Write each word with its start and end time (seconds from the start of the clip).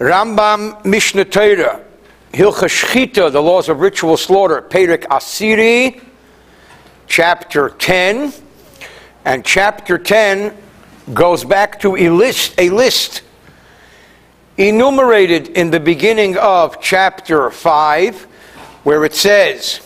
Rambam 0.00 0.82
Mishnah 0.82 1.26
Torah, 1.26 1.84
Hilchah 2.32 2.70
Shchita, 2.70 3.30
the 3.30 3.42
laws 3.42 3.68
of 3.68 3.80
ritual 3.80 4.16
slaughter, 4.16 4.62
Perek 4.62 5.02
Asiri, 5.02 6.02
chapter 7.06 7.68
10. 7.68 8.32
And 9.26 9.44
chapter 9.44 9.98
10 9.98 10.56
goes 11.12 11.44
back 11.44 11.78
to 11.80 11.96
a 11.96 12.08
list, 12.08 12.54
a 12.58 12.70
list 12.70 13.20
enumerated 14.56 15.48
in 15.48 15.70
the 15.70 15.80
beginning 15.80 16.38
of 16.38 16.80
chapter 16.80 17.50
5, 17.50 18.22
where 18.84 19.04
it 19.04 19.14
says 19.14 19.80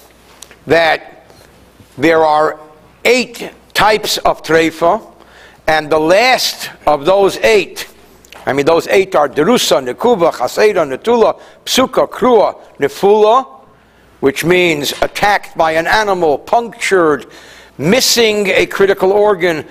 that 0.68 1.26
there 1.98 2.24
are 2.24 2.60
eight 3.04 3.50
types 3.72 4.18
of 4.18 4.44
treifa, 4.44 5.04
and 5.66 5.90
the 5.90 5.98
last 5.98 6.70
of 6.86 7.04
those 7.04 7.36
eight, 7.38 7.88
I 8.46 8.52
mean, 8.52 8.66
those 8.66 8.86
eight 8.88 9.14
are 9.14 9.28
derusa, 9.28 9.82
nekuba, 9.82 10.32
chaseda, 10.32 10.84
netula, 10.96 11.40
psuka, 11.64 12.08
krua, 12.08 12.60
nefula, 12.78 13.46
which 14.20 14.44
means 14.44 14.92
attacked 15.02 15.56
by 15.56 15.72
an 15.72 15.86
animal, 15.86 16.38
punctured, 16.38 17.26
missing 17.78 18.48
a 18.48 18.66
critical 18.66 19.12
organ, 19.12 19.66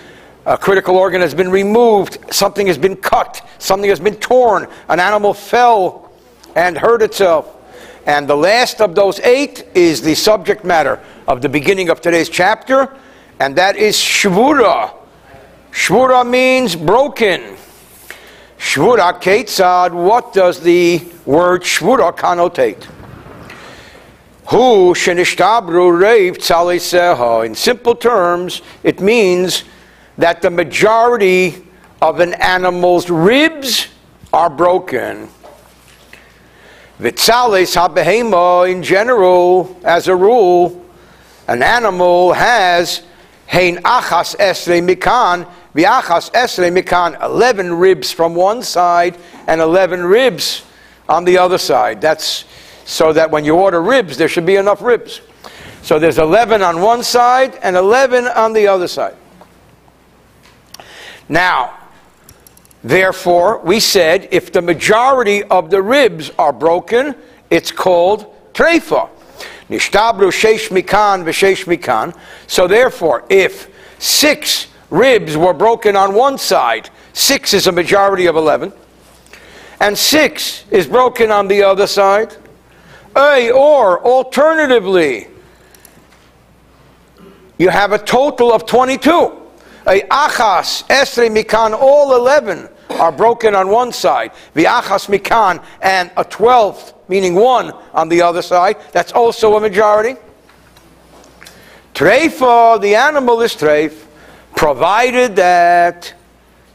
a 0.46 0.58
critical 0.58 0.98
organ 0.98 1.22
has 1.22 1.34
been 1.34 1.50
removed, 1.50 2.18
something 2.32 2.68
has 2.68 2.78
been 2.78 2.96
cut, 2.96 3.48
something 3.60 3.90
has 3.90 4.00
been 4.00 4.16
torn, 4.16 4.68
an 4.90 5.00
animal 5.00 5.34
fell 5.34 6.12
and 6.56 6.78
hurt 6.78 7.02
itself. 7.02 7.56
And 8.06 8.28
the 8.28 8.36
last 8.36 8.82
of 8.82 8.96
those 8.96 9.20
eight 9.22 9.66
is 9.74 10.02
the 10.02 10.16
subject 10.16 10.66
matter 10.66 11.00
of 11.28 11.42
the 11.42 11.50
beginning 11.50 11.90
of 11.90 12.02
today's 12.02 12.28
chapter, 12.28 12.94
and 13.40 13.56
that 13.56 13.78
is 13.78 13.96
Shvura. 13.96 14.94
Shvura 15.72 16.28
means 16.28 16.76
broken. 16.76 17.56
Shvura 18.64 19.22
Ketzad, 19.22 19.92
what 19.92 20.34
does 20.34 20.62
the 20.62 21.06
word 21.26 21.64
Shvura 21.64 22.16
connotate? 22.16 22.82
Who 24.48 24.94
shenishtabru 24.96 25.92
reiv 25.92 26.38
tzaliseha. 26.38 27.46
In 27.46 27.56
simple 27.56 27.94
terms, 27.94 28.62
it 28.82 29.02
means 29.02 29.66
that 30.18 30.42
the 30.42 30.50
majority 30.50 31.68
of 32.02 32.22
an 32.22 32.36
animal's 32.36 33.10
ribs 33.10 33.90
are 34.32 34.50
broken. 34.50 35.28
Vitzales 37.02 37.76
habehema, 37.76 38.72
in 38.72 38.82
general, 38.82 39.78
as 39.84 40.08
a 40.08 40.16
rule, 40.16 40.84
an 41.50 41.62
animal 41.62 42.32
has 42.32 43.04
hein 43.46 43.76
achas 43.84 44.38
esre 44.38 44.82
mikan, 44.82 45.46
viachas 45.76 46.32
esre 46.32 46.72
mikan, 46.72 47.22
11 47.22 47.74
ribs 47.74 48.12
from 48.12 48.36
one 48.36 48.62
side 48.62 49.18
and 49.48 49.62
11 49.62 50.04
ribs 50.04 50.64
on 51.10 51.26
the 51.26 51.38
other 51.38 51.58
side. 51.58 52.02
That's 52.02 52.46
so 52.86 53.14
that 53.14 53.32
when 53.32 53.46
you 53.46 53.56
order 53.56 53.82
ribs, 53.82 54.18
there 54.18 54.28
should 54.28 54.46
be 54.46 54.56
enough 54.56 54.82
ribs. 54.82 55.22
So 55.82 56.00
there's 56.00 56.18
11 56.18 56.62
on 56.62 56.82
one 56.82 57.04
side 57.04 57.60
and 57.62 57.76
11 57.76 58.28
on 58.28 58.54
the 58.54 58.68
other 58.68 58.88
side. 58.88 59.16
Now, 61.28 61.78
therefore, 62.84 63.60
we 63.60 63.80
said 63.80 64.30
if 64.32 64.52
the 64.52 64.62
majority 64.62 65.44
of 65.44 65.70
the 65.70 65.82
ribs 65.82 66.32
are 66.38 66.54
broken, 66.54 67.16
it's 67.50 67.72
called 67.72 68.34
treifa. 68.54 69.10
Nishtabru 69.70 70.30
sheish 70.32 70.70
mikan 70.70 71.24
v'sheish 71.24 71.66
mikan. 71.66 72.16
So 72.48 72.68
therefore, 72.68 73.26
if 73.30 73.70
six 74.00 74.68
ribs 74.94 75.36
were 75.36 75.54
broken 75.54 75.96
on 75.96 76.14
one 76.14 76.38
side, 76.38 76.88
six 77.14 77.54
is 77.56 77.66
a 77.66 77.72
majority 77.72 78.28
of 78.28 78.36
11, 78.36 78.72
and 79.82 79.98
six 79.98 80.66
is 80.70 80.86
broken 80.86 81.32
on 81.32 81.48
the 81.48 81.64
other 81.64 81.88
side, 81.88 82.38
a, 83.18 83.50
or 83.52 84.06
alternatively, 84.06 85.28
you 87.58 87.70
have 87.70 87.92
a 87.92 87.98
total 87.98 88.54
of 88.54 88.68
22. 88.68 89.10
A 89.86 90.02
achas, 90.02 90.88
esre 90.88 91.30
mikan, 91.30 91.74
all 91.74 92.16
11 92.16 92.70
are 92.92 93.12
broken 93.12 93.56
on 93.56 93.70
one 93.70 93.92
side. 93.92 94.32
The 94.54 94.66
achas 94.66 95.10
mikan 95.10 95.64
and 95.82 96.12
a 96.18 96.24
12th, 96.24 96.94
meaning 97.08 97.34
one, 97.34 97.74
on 97.94 98.10
the 98.10 98.22
other 98.22 98.42
side. 98.42 98.78
That's 98.92 99.12
also 99.12 99.58
a 99.58 99.60
majority. 99.60 100.20
Treifa, 101.94 102.82
the 102.82 102.96
animal 102.96 103.42
is 103.42 103.56
treif, 103.56 104.03
provided 104.56 105.36
that, 105.36 106.14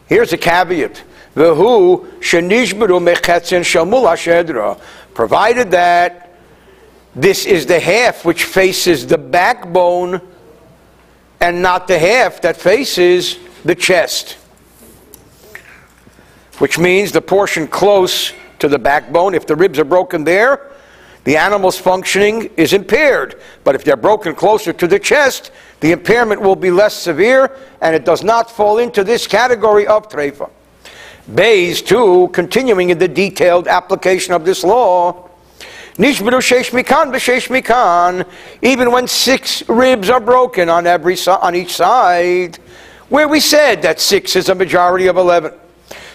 here's 0.06 0.32
a 0.32 0.38
caveat, 0.38 1.02
Vehu 1.34 2.06
shenishberu 2.20 3.00
mechetzin 3.00 3.60
shamul 3.60 4.04
hashedra, 4.04 4.80
provided 5.14 5.70
that 5.70 6.36
this 7.14 7.46
is 7.46 7.66
the 7.66 7.80
half 7.80 8.24
which 8.24 8.44
faces 8.44 9.06
the 9.06 9.18
backbone 9.18 10.20
and 11.40 11.62
not 11.62 11.88
the 11.88 11.98
half 11.98 12.40
that 12.42 12.56
faces 12.56 13.38
the 13.64 13.74
chest. 13.74 14.32
Which 16.58 16.78
means 16.78 17.12
the 17.12 17.20
portion 17.20 17.68
close 17.68 18.32
to 18.58 18.68
the 18.68 18.78
backbone, 18.78 19.34
if 19.34 19.46
the 19.46 19.54
ribs 19.54 19.78
are 19.78 19.84
broken 19.84 20.24
there, 20.24 20.72
the 21.28 21.36
animal's 21.36 21.76
functioning 21.76 22.48
is 22.56 22.72
impaired. 22.72 23.38
But 23.62 23.74
if 23.74 23.84
they're 23.84 23.98
broken 23.98 24.34
closer 24.34 24.72
to 24.72 24.86
the 24.86 24.98
chest, 24.98 25.50
the 25.80 25.92
impairment 25.92 26.40
will 26.40 26.56
be 26.56 26.70
less 26.70 26.94
severe 26.94 27.54
and 27.82 27.94
it 27.94 28.06
does 28.06 28.24
not 28.24 28.50
fall 28.50 28.78
into 28.78 29.04
this 29.04 29.26
category 29.26 29.86
of 29.86 30.08
treifa. 30.08 30.48
Beis, 31.30 31.84
too, 31.84 32.30
continuing 32.32 32.88
in 32.88 32.96
the 32.96 33.08
detailed 33.08 33.68
application 33.68 34.32
of 34.32 34.46
this 34.46 34.64
law, 34.64 35.28
b'shesh 35.98 36.70
mikan. 37.50 38.26
Even 38.62 38.90
when 38.90 39.06
six 39.06 39.68
ribs 39.68 40.08
are 40.08 40.20
broken 40.20 40.70
on 40.70 40.86
every 40.86 41.18
on 41.26 41.54
each 41.54 41.74
side, 41.74 42.56
where 43.10 43.28
we 43.28 43.38
said 43.38 43.82
that 43.82 44.00
six 44.00 44.34
is 44.34 44.48
a 44.48 44.54
majority 44.54 45.08
of 45.08 45.18
eleven. 45.18 45.52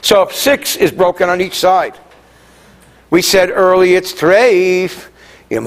So 0.02 0.24
if 0.24 0.34
six 0.34 0.76
is 0.76 0.92
broken 0.92 1.30
on 1.30 1.40
each 1.40 1.60
side, 1.60 2.00
we 3.14 3.22
said 3.22 3.52
early 3.52 3.94
it's 3.94 4.12
treif. 4.12 5.10
It's 5.52 5.62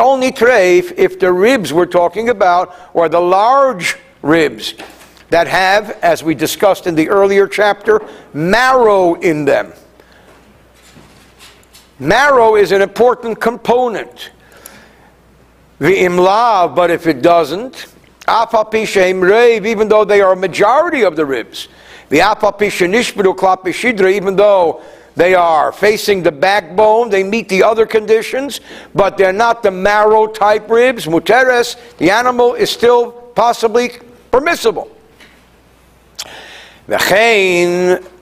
only 0.00 0.32
treif 0.32 0.92
if 0.98 1.20
the 1.20 1.32
ribs 1.32 1.72
we're 1.72 1.86
talking 1.86 2.28
about 2.28 2.74
are 2.92 3.08
the 3.08 3.20
large 3.20 3.96
ribs 4.20 4.74
that 5.30 5.46
have, 5.46 5.90
as 6.02 6.24
we 6.24 6.34
discussed 6.34 6.88
in 6.88 6.96
the 6.96 7.08
earlier 7.08 7.46
chapter, 7.46 8.00
marrow 8.34 9.14
in 9.14 9.44
them. 9.44 9.72
Marrow 12.00 12.56
is 12.56 12.72
an 12.72 12.82
important 12.82 13.40
component. 13.40 14.32
The 15.78 15.94
imlav, 15.98 16.74
but 16.74 16.90
if 16.90 17.06
it 17.06 17.22
doesn't, 17.22 17.86
even 18.28 19.88
though 19.88 20.04
they 20.04 20.20
are 20.20 20.32
a 20.32 20.36
majority 20.36 21.02
of 21.04 21.14
the 21.14 21.24
ribs, 21.24 21.68
even 24.08 24.36
though 24.36 24.82
they 25.14 25.34
are 25.34 25.72
facing 25.72 26.22
the 26.22 26.32
backbone, 26.32 27.10
they 27.10 27.22
meet 27.22 27.48
the 27.48 27.62
other 27.62 27.86
conditions, 27.86 28.60
but 28.94 29.16
they're 29.16 29.32
not 29.32 29.62
the 29.62 29.70
marrow 29.70 30.26
type 30.26 30.70
ribs. 30.70 31.06
Muteres, 31.06 31.76
the 31.98 32.10
animal 32.10 32.54
is 32.54 32.70
still 32.70 33.12
possibly 33.12 33.90
permissible. 34.30 34.90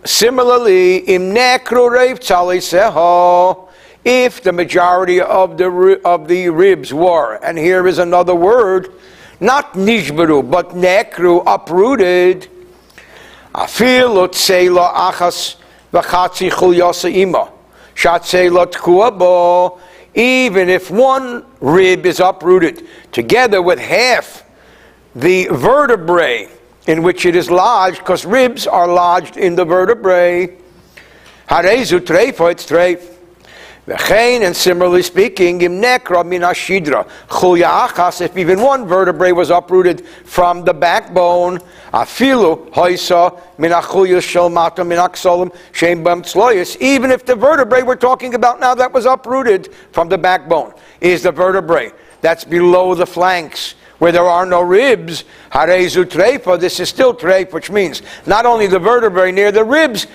Similarly, 0.05 0.97
if 4.03 4.43
the 4.43 4.53
majority 4.53 5.21
of 5.21 5.59
the, 5.59 6.01
of 6.05 6.27
the 6.27 6.49
ribs 6.49 6.93
were, 6.93 7.35
and 7.45 7.59
here 7.59 7.87
is 7.87 7.99
another 7.99 8.35
word, 8.35 8.93
not 9.41 9.75
nishbaru, 9.75 10.51
but 10.51 10.71
nekru, 10.71 11.43
uprooted, 11.47 12.49
afilu 13.55 14.29
tsela 14.29 14.93
achas 14.95 15.57
v'chatzi 15.93 16.51
chulyasa 16.51 17.13
ima, 17.15 17.51
shatzela 17.95 18.67
tkuabo, 18.67 19.79
even 20.15 20.69
if 20.69 20.91
one 20.91 21.45
rib 21.61 22.07
is 22.07 22.21
uprooted, 22.21 22.87
together 23.13 23.63
with 23.63 23.79
half 23.79 24.45
the 25.15 25.47
vertebrae 25.49 26.49
in 26.87 27.03
which 27.03 27.27
it 27.27 27.37
is 27.37 27.51
lodged, 27.51 27.99
because 27.99 28.25
ribs 28.25 28.67
are 28.67 28.89
lodged 28.89 29.37
in 29.37 29.55
the 29.55 29.65
vertebrae, 29.65 30.47
harezu 31.49 32.01
treifa, 32.01 32.51
it's 32.53 32.67
treif. 32.67 33.10
And 33.91 34.57
similarly 34.57 35.03
speaking, 35.03 35.63
im 35.63 35.81
nekra 35.81 36.25
min 36.25 36.43
ashidra, 36.43 37.09
achas, 37.29 38.21
if 38.21 38.37
even 38.37 38.61
one 38.61 38.87
vertebrae 38.87 39.33
was 39.33 39.51
uprooted 39.51 40.07
from 40.25 40.65
the 40.65 40.73
backbone, 40.73 41.59
afilu 41.93 42.71
hoisa 42.71 43.41
min 43.59 43.73
achulya 43.73 44.23
shel 44.23 44.49
mata 44.49 44.85
min 44.85 44.99
aksolim 44.99 45.55
shem 45.73 46.05
bam 46.05 46.23
even 46.81 47.11
if 47.11 47.27
the 47.27 47.35
vertebrae 47.35 47.83
we're 47.83 47.97
talking 47.97 48.35
about 48.35 48.61
now 48.61 48.75
that 48.75 48.93
was 48.93 49.07
uprooted 49.07 49.75
from 49.93 50.09
the 50.09 50.19
backbone 50.19 50.73
is 51.01 51.23
the 51.23 51.33
vertebrae 51.33 51.91
that's 52.21 52.45
below 52.45 52.95
the 52.95 53.07
flanks, 53.07 53.75
where 53.99 54.13
there 54.13 54.27
are 54.27 54.47
no 54.47 54.63
ribs, 54.63 55.25
harezu 55.51 56.05
treifa, 56.05 56.59
this 56.59 56.81
is 56.81 56.89
still 56.89 57.15
treif, 57.15 57.53
which 57.53 57.71
means 57.71 58.03
not 58.27 58.47
only 58.47 58.67
the 58.67 58.79
vertebrae 58.79 59.33
near 59.33 59.53
the 59.53 59.65
ribs, 59.65 60.07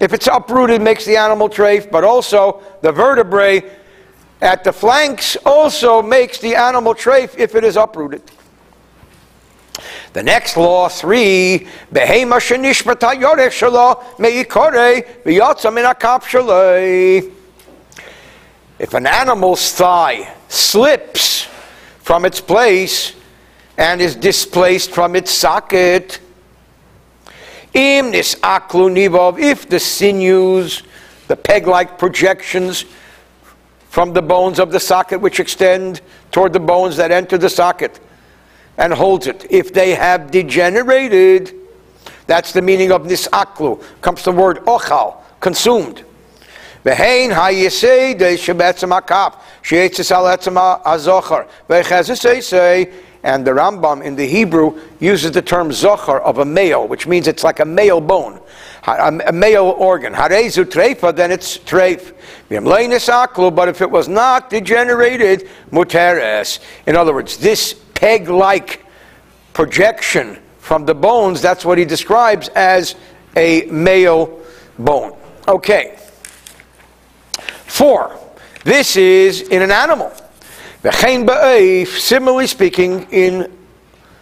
if 0.00 0.12
it's 0.12 0.26
uprooted, 0.26 0.80
makes 0.80 1.04
the 1.04 1.16
animal 1.16 1.48
trafe, 1.48 1.90
but 1.90 2.04
also 2.04 2.62
the 2.82 2.92
vertebrae 2.92 3.62
at 4.40 4.62
the 4.62 4.72
flanks 4.72 5.36
also 5.44 6.00
makes 6.00 6.38
the 6.38 6.54
animal 6.54 6.94
trafe 6.94 7.36
if 7.36 7.54
it 7.54 7.64
is 7.64 7.76
uprooted. 7.76 8.22
The 10.12 10.22
next 10.22 10.56
law, 10.56 10.88
three, 10.88 11.66
behema 11.92 12.40
meikore 14.18 15.04
If 18.78 18.94
an 18.94 19.06
animal's 19.06 19.72
thigh 19.72 20.34
slips 20.48 21.48
from 22.00 22.24
its 22.24 22.40
place 22.40 23.14
and 23.76 24.00
is 24.00 24.14
displaced 24.16 24.92
from 24.92 25.14
its 25.14 25.30
socket, 25.30 26.20
im 27.74 28.10
nis 28.10 28.34
aklu 28.36 28.90
nivov, 28.90 29.38
if 29.38 29.68
the 29.68 29.78
sinews, 29.78 30.82
the 31.28 31.36
peg-like 31.36 31.98
projections 31.98 32.84
from 33.90 34.12
the 34.12 34.22
bones 34.22 34.58
of 34.58 34.70
the 34.70 34.80
socket 34.80 35.20
which 35.20 35.40
extend 35.40 36.00
toward 36.30 36.52
the 36.52 36.60
bones 36.60 36.96
that 36.96 37.10
enter 37.10 37.38
the 37.38 37.48
socket, 37.48 38.00
and 38.76 38.92
holds 38.92 39.26
it. 39.26 39.46
If 39.50 39.72
they 39.72 39.94
have 39.94 40.30
degenerated, 40.30 41.54
that's 42.26 42.52
the 42.52 42.62
meaning 42.62 42.92
of 42.92 43.02
nisaklu. 43.02 43.82
Comes 44.00 44.22
the 44.22 44.32
word 44.32 44.58
ochal, 44.66 45.16
consumed. 45.40 46.04
Hayisei 46.84 48.16
de 48.16 48.36
shebetzim 48.36 48.98
hakaf, 48.98 49.40
sheetzis 49.62 50.10
al 50.10 50.24
etzim 50.24 50.56
azochar. 50.82 51.48
Ve'chezisei 51.68 52.42
say, 52.42 52.92
and 53.28 53.46
the 53.46 53.50
Rambam 53.50 54.02
in 54.02 54.16
the 54.16 54.26
Hebrew 54.26 54.80
uses 55.00 55.32
the 55.32 55.42
term 55.42 55.68
zochar 55.68 56.18
of 56.22 56.38
a 56.38 56.46
male, 56.46 56.88
which 56.88 57.06
means 57.06 57.28
it's 57.28 57.44
like 57.44 57.60
a 57.60 57.64
male 57.64 58.00
bone, 58.00 58.40
a 58.86 59.32
male 59.32 59.66
organ. 59.66 60.14
Harezu 60.14 60.64
treifa, 60.64 61.14
then 61.14 61.30
it's 61.30 61.58
treif. 61.58 62.14
But 63.54 63.68
if 63.68 63.82
it 63.82 63.90
was 63.90 64.08
not 64.08 64.48
degenerated, 64.48 65.46
muteres. 65.70 66.60
In 66.86 66.96
other 66.96 67.12
words, 67.12 67.36
this 67.36 67.74
peg 67.92 68.30
like 68.30 68.86
projection 69.52 70.38
from 70.56 70.86
the 70.86 70.94
bones, 70.94 71.42
that's 71.42 71.66
what 71.66 71.76
he 71.76 71.84
describes 71.84 72.48
as 72.54 72.94
a 73.36 73.66
male 73.66 74.40
bone. 74.78 75.14
Okay. 75.46 75.98
Four, 77.66 78.18
this 78.64 78.96
is 78.96 79.42
in 79.42 79.60
an 79.60 79.70
animal. 79.70 80.14
Similarly 80.82 82.46
speaking, 82.46 83.08
in 83.10 83.52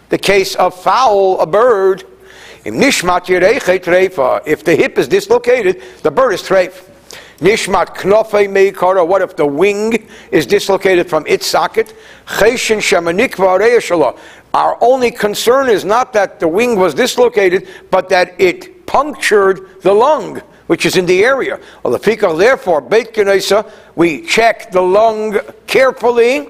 the 0.09 0.17
case 0.17 0.55
of 0.55 0.75
fowl, 0.75 1.39
a 1.41 1.47
bird, 1.47 2.05
if 2.65 2.75
the 4.65 4.77
hip 4.77 4.99
is 4.99 5.07
dislocated, 5.07 5.83
the 6.03 6.11
bird 6.11 6.33
is 6.33 6.43
treif. 6.43 6.89
Nishmat 7.39 7.97
knofe 7.97 8.49
meikara. 8.49 9.07
What 9.07 9.21
if 9.21 9.37
the 9.37 9.47
wing 9.47 10.09
is 10.33 10.47
dislocated 10.47 11.11
from 11.11 11.27
its 11.27 11.47
socket? 11.47 11.95
Cheshin 12.27 12.79
shamanik 12.79 14.17
Our 14.55 14.79
only 14.81 15.11
concern 15.11 15.69
is 15.69 15.85
not 15.85 16.15
that 16.15 16.41
the 16.41 16.49
wing 16.49 16.79
was 16.79 16.95
dislocated, 16.95 17.69
but 17.91 18.09
that 18.09 18.41
it 18.41 18.87
punctured 18.87 19.83
the 19.83 19.93
lung, 19.93 20.41
which 20.67 20.87
is 20.87 20.97
in 20.97 21.07
the 21.07 21.25
area. 21.25 21.61
Well, 21.83 21.93
the 21.93 21.99
pika 21.99 22.37
Therefore, 22.37 22.81
Beit 22.81 23.15
Genesa, 23.15 23.71
we 23.95 24.23
check 24.23 24.71
the 24.71 24.83
lung 24.83 25.39
carefully, 25.67 26.49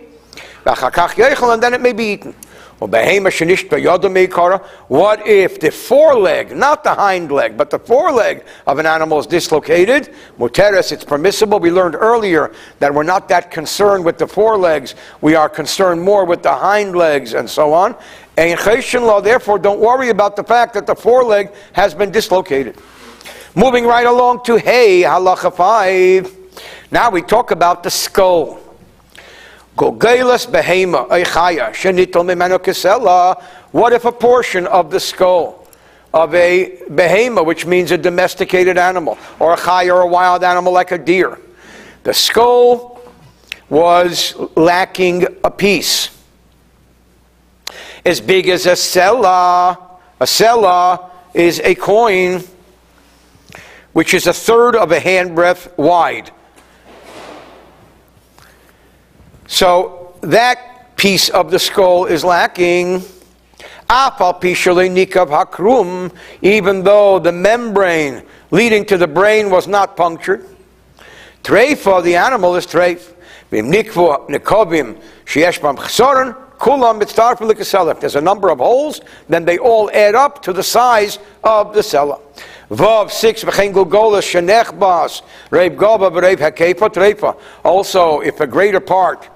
and 0.65 1.63
then 1.63 1.75
it 1.75 1.81
may 1.81 1.93
be 1.93 2.05
eaten. 2.05 2.35
What 2.79 2.93
if 5.27 5.61
the 5.61 5.71
foreleg, 5.71 6.55
not 6.55 6.85
the 6.85 6.95
hind 6.95 7.33
leg, 7.33 7.57
but 7.57 7.71
the 7.71 7.79
foreleg 7.79 8.45
of 8.67 8.79
an 8.79 8.85
animal 8.85 9.19
is 9.19 9.27
dislocated? 9.27 10.13
Muteres, 10.39 10.93
it's 10.93 11.03
permissible. 11.03 11.59
We 11.59 11.71
learned 11.71 11.95
earlier 11.95 12.53
that 12.81 12.93
we're 12.93 13.03
not 13.03 13.31
that 13.31 13.51
concerned 13.51 14.05
with 14.05 14.19
the 14.19 14.27
forelegs. 14.27 14.95
We 15.23 15.35
are 15.35 15.49
concerned 15.49 16.03
more 16.03 16.27
with 16.27 16.43
the 16.43 16.53
hind 16.53 16.95
legs 16.95 17.33
and 17.33 17.49
so 17.49 17.73
on. 17.73 17.97
And 18.37 18.61
law, 18.61 19.23
therefore, 19.23 19.59
don't 19.59 19.81
worry 19.81 20.11
about 20.11 20.37
the 20.37 20.45
fact 20.45 20.75
that 20.75 20.87
the 20.87 20.95
foreleg 20.95 21.55
has 21.73 21.95
been 21.95 22.11
dislocated. 22.11 22.77
Moving 23.59 23.87
right 23.87 24.07
along 24.07 24.45
to 24.45 24.57
Hey, 24.57 25.01
halacha 25.01 25.51
5. 25.51 26.37
Now 26.91 27.09
we 27.09 27.23
talk 27.23 27.53
about 27.53 27.83
the 27.83 27.91
skull. 27.91 28.61
Gogelas 29.75 30.47
behema 30.47 31.09
eichaya 31.09 31.71
shenitel 31.71 32.23
mimenu 32.23 32.59
kesela. 32.59 33.43
What 33.73 33.95
if 33.95 34.05
a 34.05 34.13
portion 34.13 34.67
of 34.67 34.91
the 34.91 35.01
skull 35.01 35.67
of 36.13 36.35
a 36.35 36.77
behema, 36.91 37.47
which 37.47 37.65
means 37.65 37.93
a 37.93 37.97
domesticated 37.97 38.77
animal, 38.77 39.17
or 39.41 39.55
a 39.55 39.57
chaya 39.57 39.95
or 39.95 40.03
a 40.03 40.07
wild 40.07 40.45
animal 40.45 40.75
like 40.75 40.93
a 40.93 40.99
deer, 40.99 41.39
the 42.03 42.13
skull 42.13 43.01
was 43.71 44.35
lacking 44.55 45.27
a 45.45 45.51
piece 45.51 46.11
as 48.05 48.21
big 48.21 48.51
as 48.51 48.67
a 48.67 48.73
sela. 48.73 49.79
A 50.21 50.25
sela 50.25 51.11
is 51.33 51.59
a 51.61 51.75
coin 51.75 52.45
which 53.97 54.13
is 54.13 54.27
a 54.27 54.33
third 54.35 54.77
of 54.77 54.93
a 54.93 54.99
handbreadth 54.99 55.75
wide. 55.79 56.31
So 59.47 60.19
that 60.21 60.95
piece 60.99 61.31
of 61.31 61.51
the 61.51 61.59
skull 61.59 62.05
is 62.05 62.23
lacking. 62.23 63.03
Even 66.43 66.83
though 66.83 67.19
the 67.19 67.33
membrane 67.33 68.23
leading 68.51 68.85
to 68.85 68.99
the 68.99 69.07
brain 69.07 69.49
was 69.49 69.67
not 69.67 69.97
punctured. 69.97 70.47
Treifa, 71.43 72.05
the 72.05 72.17
animal 72.17 72.55
is 72.55 72.67
treif. 72.67 73.15
If 73.51 73.65
there's 78.01 78.15
a 78.15 78.21
number 78.21 78.51
of 78.51 78.59
holes, 78.59 79.01
then 79.31 79.47
they 79.47 79.57
all 79.57 79.91
add 79.91 80.15
up 80.15 80.43
to 80.43 80.53
the 80.53 80.63
size 80.63 81.19
of 81.43 81.73
the 81.73 81.81
sela. 81.81 82.21
Vav 82.71 83.11
six 83.11 83.45
v'chein 83.45 83.73
gulgola 83.73 84.21
shenech 84.21 84.77
bas 84.79 85.23
reib 85.51 85.77
v'reib 86.11 86.39
hakepa 86.39 86.89
treifa. 86.89 87.37
Also, 87.65 88.21
if 88.21 88.41
a 88.41 88.47
greater 88.47 88.81
part 88.81 89.29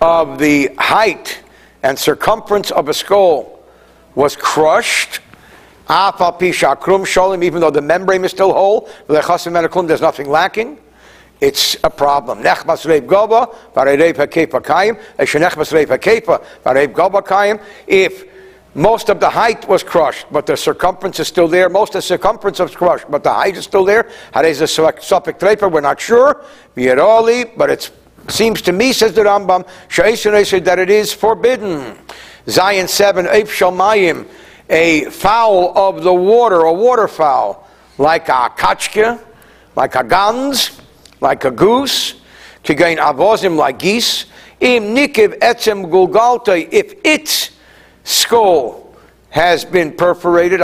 of 0.00 0.38
the 0.38 0.70
height 0.78 1.40
and 1.82 1.98
circumference 1.98 2.70
of 2.70 2.88
a 2.88 2.94
skull 2.94 3.64
was 4.14 4.36
crushed, 4.36 5.20
even 5.90 7.60
though 7.60 7.70
the 7.70 7.82
membrane 7.82 8.24
is 8.24 8.30
still 8.30 8.52
whole, 8.52 8.88
there's 9.06 10.00
nothing 10.00 10.28
lacking. 10.30 10.78
It's 11.40 11.76
a 11.82 11.90
problem. 11.90 12.40
If 17.86 18.33
most 18.74 19.08
of 19.08 19.20
the 19.20 19.30
height 19.30 19.68
was 19.68 19.82
crushed, 19.82 20.26
but 20.30 20.46
the 20.46 20.56
circumference 20.56 21.20
is 21.20 21.28
still 21.28 21.48
there. 21.48 21.68
Most 21.68 21.90
of 21.90 21.98
the 21.98 22.02
circumference 22.02 22.58
was 22.58 22.74
crushed, 22.74 23.10
but 23.10 23.22
the 23.22 23.32
height 23.32 23.56
is 23.56 23.64
still 23.64 23.84
there. 23.84 24.10
We're 24.34 25.80
not 25.80 26.00
sure. 26.00 26.44
But 26.74 27.70
it 27.70 27.90
Seems 28.28 28.62
to 28.62 28.72
me, 28.72 28.92
says 28.92 29.12
the 29.12 29.22
Rambam, 29.22 29.66
that 30.64 30.78
it 30.78 30.90
is 30.90 31.12
forbidden. 31.12 31.98
Zayin 32.46 32.88
7, 32.88 33.26
Eif 33.26 33.48
Shalmayim, 33.48 34.26
a 34.70 35.04
fowl 35.10 35.76
of 35.76 36.02
the 36.02 36.14
water, 36.14 36.60
a 36.60 36.72
waterfowl, 36.72 37.68
like 37.98 38.28
a 38.28 38.50
kachka, 38.56 39.20
like 39.76 39.94
a 39.94 40.04
gans, 40.04 40.80
like 41.20 41.44
a 41.44 41.50
goose, 41.50 42.14
kigain 42.62 42.96
avozim, 42.96 43.56
like 43.56 43.78
geese, 43.78 44.24
im 44.58 44.94
nikiv 44.94 45.38
etzem 45.40 45.90
gulgalta, 45.90 46.66
if 46.72 46.94
its 47.04 47.50
skull 48.04 48.84
has 49.30 49.64
been 49.64 49.90
perforated, 49.90 50.60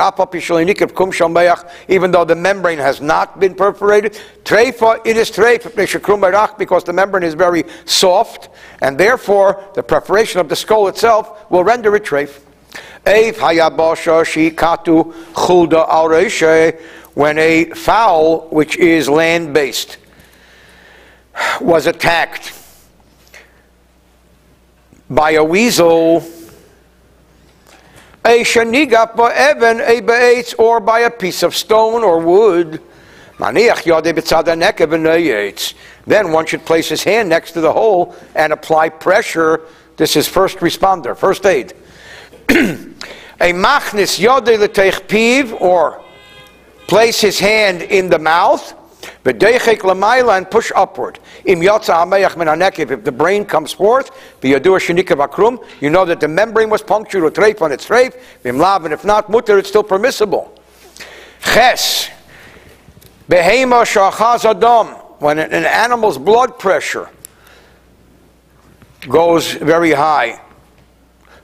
even 1.89 2.11
though 2.13 2.25
the 2.25 2.37
membrane 2.37 2.79
has 2.79 3.01
not 3.01 3.41
been 3.41 3.53
perforated. 3.53 4.17
It 4.47 5.17
is 5.17 5.31
because 6.57 6.85
the 6.85 6.93
membrane 6.93 7.25
is 7.25 7.35
very 7.35 7.65
soft, 7.85 8.49
and 8.81 8.97
therefore 8.97 9.65
the 9.75 9.83
perforation 9.83 10.41
of 10.41 10.49
the 10.49 10.55
skull 10.55 10.87
itself 10.87 11.51
will 11.51 11.65
render 11.65 11.97
it 11.97 12.05
treif. 12.05 12.43
When 17.15 17.39
a 17.39 17.65
fowl, 17.65 18.49
which 18.51 18.77
is 18.77 19.09
land 19.09 19.53
based, 19.53 19.97
was 21.61 21.87
attacked 21.89 22.53
by 25.09 25.33
a 25.33 25.43
weasel, 25.43 26.25
a 28.25 28.41
shanigaf 28.41 29.19
evan 29.33 29.81
a 29.81 30.01
be'etz, 30.01 30.55
or 30.55 30.81
by 30.81 31.01
a 31.01 31.11
piece 31.11 31.43
of 31.43 31.55
stone 31.57 32.03
or 32.03 32.21
wood. 32.21 32.81
Then 33.39 33.55
one 36.33 36.47
should 36.47 36.65
place 36.67 36.89
his 36.89 37.03
hand 37.03 37.29
next 37.29 37.53
to 37.53 37.61
the 37.61 37.73
hole 37.73 38.15
and 38.35 38.53
apply 38.53 38.89
pressure 38.91 39.63
This 39.97 40.17
is 40.17 40.29
first 40.29 40.59
responder, 40.59 41.17
first 41.17 41.47
aid. 41.47 41.73
a 42.51 43.53
machnis 43.53 44.19
piv, 45.09 45.61
or 45.61 46.03
place 46.87 47.21
his 47.21 47.39
hand 47.39 47.83
in 47.83 48.11
the 48.11 48.19
mouth, 48.19 48.75
V'deichek 49.25 49.79
lamayla 49.81 50.39
and 50.39 50.51
push 50.51 50.73
upward. 50.75 51.19
Im 51.45 51.61
yotza 51.61 51.95
hameach 51.95 52.37
min. 52.37 52.91
If 52.91 53.05
the 53.05 53.13
brain 53.13 53.45
comes 53.45 53.73
forth, 53.73 54.11
v'yadu 54.41 54.79
shenikav 54.79 55.27
akrum, 55.27 55.65
you 55.81 55.91
know 55.91 56.05
that 56.05 56.21
the 56.21 56.29
membrane 56.29 56.71
was 56.71 56.83
punctured 56.83 57.23
with 57.23 57.35
treif 57.35 57.61
on 57.61 57.73
its 57.73 57.87
treif. 57.87 58.19
V'im 58.43 58.59
lav, 58.59 58.85
and 58.85 58.95
if 58.95 59.05
not 59.05 59.29
mutter, 59.29 59.59
it's 59.59 59.69
still 59.69 59.83
permissible. 59.83 60.59
Ches. 61.43 62.09
Behema 63.29 63.85
shachaz 63.85 64.45
adam. 64.45 64.97
When 65.19 65.39
an 65.39 65.53
animal's 65.53 66.17
blood 66.17 66.59
pressure 66.59 67.11
goes 69.07 69.53
very 69.53 69.93
high. 69.93 70.41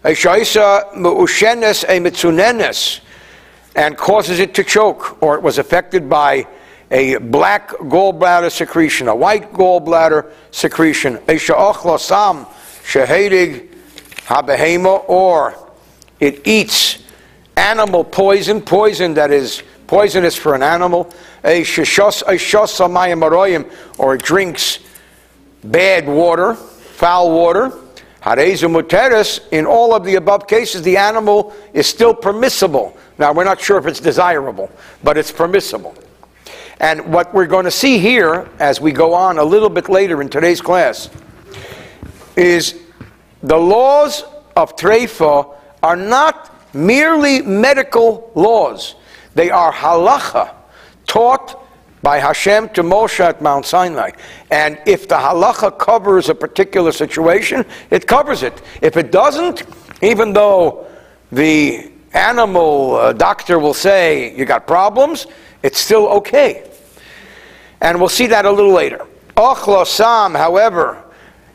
A 0.02 0.10
shaisa 0.10 0.94
mu'ushenes 0.94 1.84
a 1.84 2.00
mitzunenes 2.00 3.00
and 3.74 3.98
causes 3.98 4.38
it 4.38 4.54
to 4.54 4.64
choke, 4.64 5.22
or 5.22 5.34
it 5.36 5.42
was 5.42 5.58
affected 5.58 6.08
by 6.08 6.46
a 6.90 7.16
black 7.18 7.70
gallbladder 7.70 8.50
secretion, 8.50 9.08
a 9.08 9.14
white 9.14 9.52
gallbladder 9.52 10.30
secretion, 10.50 11.16
a 11.16 11.34
sha'ochlosam 11.34 12.46
shahedig 12.82 13.68
habehema, 14.26 15.08
or 15.08 15.54
it 16.20 16.46
eats 16.46 16.98
animal 17.56 18.04
poison, 18.04 18.60
poison 18.60 19.14
that 19.14 19.30
is 19.30 19.62
poisonous 19.86 20.36
for 20.36 20.54
an 20.54 20.62
animal, 20.62 21.12
a 21.44 21.62
shashamayim 21.62 23.22
or 23.98 24.14
it 24.14 24.22
drinks 24.22 24.78
bad 25.64 26.06
water, 26.06 26.54
foul 26.54 27.30
water. 27.30 27.72
Harezu 28.22 28.68
muteris, 28.68 29.40
in 29.52 29.66
all 29.66 29.94
of 29.94 30.04
the 30.04 30.16
above 30.16 30.48
cases, 30.48 30.82
the 30.82 30.96
animal 30.96 31.54
is 31.72 31.86
still 31.86 32.12
permissible. 32.12 32.96
Now, 33.18 33.32
we're 33.32 33.44
not 33.44 33.60
sure 33.60 33.78
if 33.78 33.86
it's 33.86 34.00
desirable, 34.00 34.68
but 35.04 35.16
it's 35.16 35.30
permissible. 35.30 35.94
And 36.78 37.12
what 37.12 37.32
we're 37.32 37.46
going 37.46 37.64
to 37.64 37.70
see 37.70 37.98
here 37.98 38.48
as 38.58 38.80
we 38.80 38.92
go 38.92 39.14
on 39.14 39.38
a 39.38 39.44
little 39.44 39.70
bit 39.70 39.88
later 39.88 40.20
in 40.20 40.28
today's 40.28 40.60
class 40.60 41.08
is 42.36 42.78
the 43.42 43.56
laws 43.56 44.24
of 44.56 44.76
Treifa 44.76 45.54
are 45.82 45.96
not 45.96 46.74
merely 46.74 47.40
medical 47.40 48.30
laws. 48.34 48.94
They 49.34 49.50
are 49.50 49.72
halacha, 49.72 50.54
taught 51.06 51.62
by 52.02 52.18
Hashem 52.18 52.68
to 52.70 52.82
Moshe 52.82 53.20
at 53.20 53.40
Mount 53.40 53.64
Sinai. 53.64 54.10
And 54.50 54.78
if 54.86 55.08
the 55.08 55.16
halacha 55.16 55.78
covers 55.78 56.28
a 56.28 56.34
particular 56.34 56.92
situation, 56.92 57.64
it 57.90 58.06
covers 58.06 58.42
it. 58.42 58.60
If 58.82 58.98
it 58.98 59.10
doesn't, 59.10 59.64
even 60.02 60.34
though 60.34 60.86
the 61.32 61.90
animal 62.12 62.96
uh, 62.96 63.12
doctor 63.12 63.58
will 63.58 63.74
say 63.74 64.36
you 64.36 64.44
got 64.44 64.66
problems, 64.66 65.26
it's 65.66 65.80
still 65.80 66.06
okay. 66.06 66.62
And 67.80 67.98
we'll 67.98 68.08
see 68.08 68.28
that 68.28 68.44
a 68.44 68.50
little 68.52 68.72
later. 68.72 69.04
Ochlosam, 69.36 70.36
however, 70.36 71.02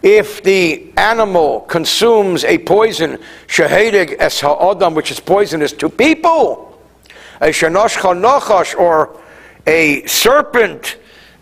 if 0.04 0.44
the 0.44 0.92
animal 0.98 1.62
consumes 1.62 2.44
a 2.44 2.58
poison, 2.58 3.20
shahedig 3.48 4.18
es 4.20 4.42
ha'odam, 4.42 4.96
which 4.96 5.12
is 5.12 5.22
poisonous 5.22 5.72
to 5.72 5.88
people, 5.88 6.78
a 7.40 7.48
shanosh 7.48 7.96
nochash, 8.22 8.78
or 8.78 9.18
a 9.66 10.06
serpent 10.08 10.98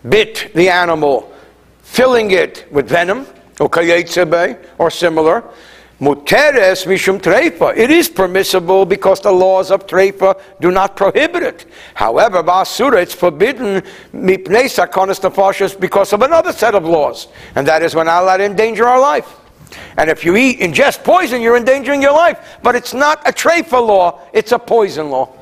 bit 0.08 0.52
the 0.54 0.68
animal, 0.68 1.32
filling 1.82 2.30
it 2.30 2.68
with 2.70 2.88
venom, 2.88 3.26
or 4.78 4.90
similar, 4.90 5.42
Muteres 6.00 6.86
mishum 6.86 7.20
treifa. 7.20 7.76
It 7.76 7.90
is 7.90 8.08
permissible 8.08 8.86
because 8.86 9.20
the 9.20 9.30
laws 9.30 9.70
of 9.70 9.86
treifa 9.86 10.40
do 10.58 10.70
not 10.70 10.96
prohibit 10.96 11.42
it. 11.42 11.66
However, 11.94 12.42
basura, 12.42 13.02
it's 13.02 13.14
forbidden 13.14 13.82
mipnei 14.14 14.64
sakonis 14.64 15.78
because 15.78 16.14
of 16.14 16.22
another 16.22 16.52
set 16.52 16.74
of 16.74 16.86
laws, 16.86 17.28
and 17.54 17.66
that 17.66 17.82
is 17.82 17.94
when 17.94 18.06
not 18.06 18.22
allowed 18.22 18.38
to 18.38 18.44
endanger 18.44 18.86
our 18.86 18.98
life. 18.98 19.36
And 19.98 20.08
if 20.08 20.24
you 20.24 20.36
eat 20.36 20.60
ingest 20.60 21.04
poison, 21.04 21.42
you're 21.42 21.56
endangering 21.56 22.00
your 22.00 22.12
life. 22.12 22.58
But 22.62 22.76
it's 22.76 22.94
not 22.94 23.28
a 23.28 23.32
treifa 23.32 23.72
law; 23.72 24.20
it's 24.32 24.52
a 24.52 24.58
poison 24.58 25.10
law. 25.10 25.36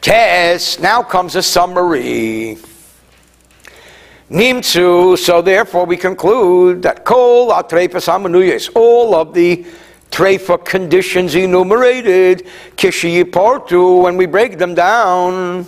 Tes. 0.00 0.78
Now 0.78 1.02
comes 1.02 1.34
a 1.34 1.42
summary. 1.42 2.58
Nimtzu, 4.30 5.16
so 5.16 5.40
therefore 5.40 5.86
we 5.86 5.96
conclude 5.96 6.82
that 6.82 7.04
kol 7.06 7.50
atrefas 7.50 8.06
hamanuyes, 8.06 8.70
all 8.74 9.14
of 9.14 9.32
the 9.32 9.64
trefa 10.10 10.62
conditions 10.62 11.34
enumerated, 11.34 12.46
kishi 12.76 13.24
portu, 13.24 14.02
when 14.02 14.18
we 14.18 14.26
break 14.26 14.58
them 14.58 14.74
down. 14.74 15.64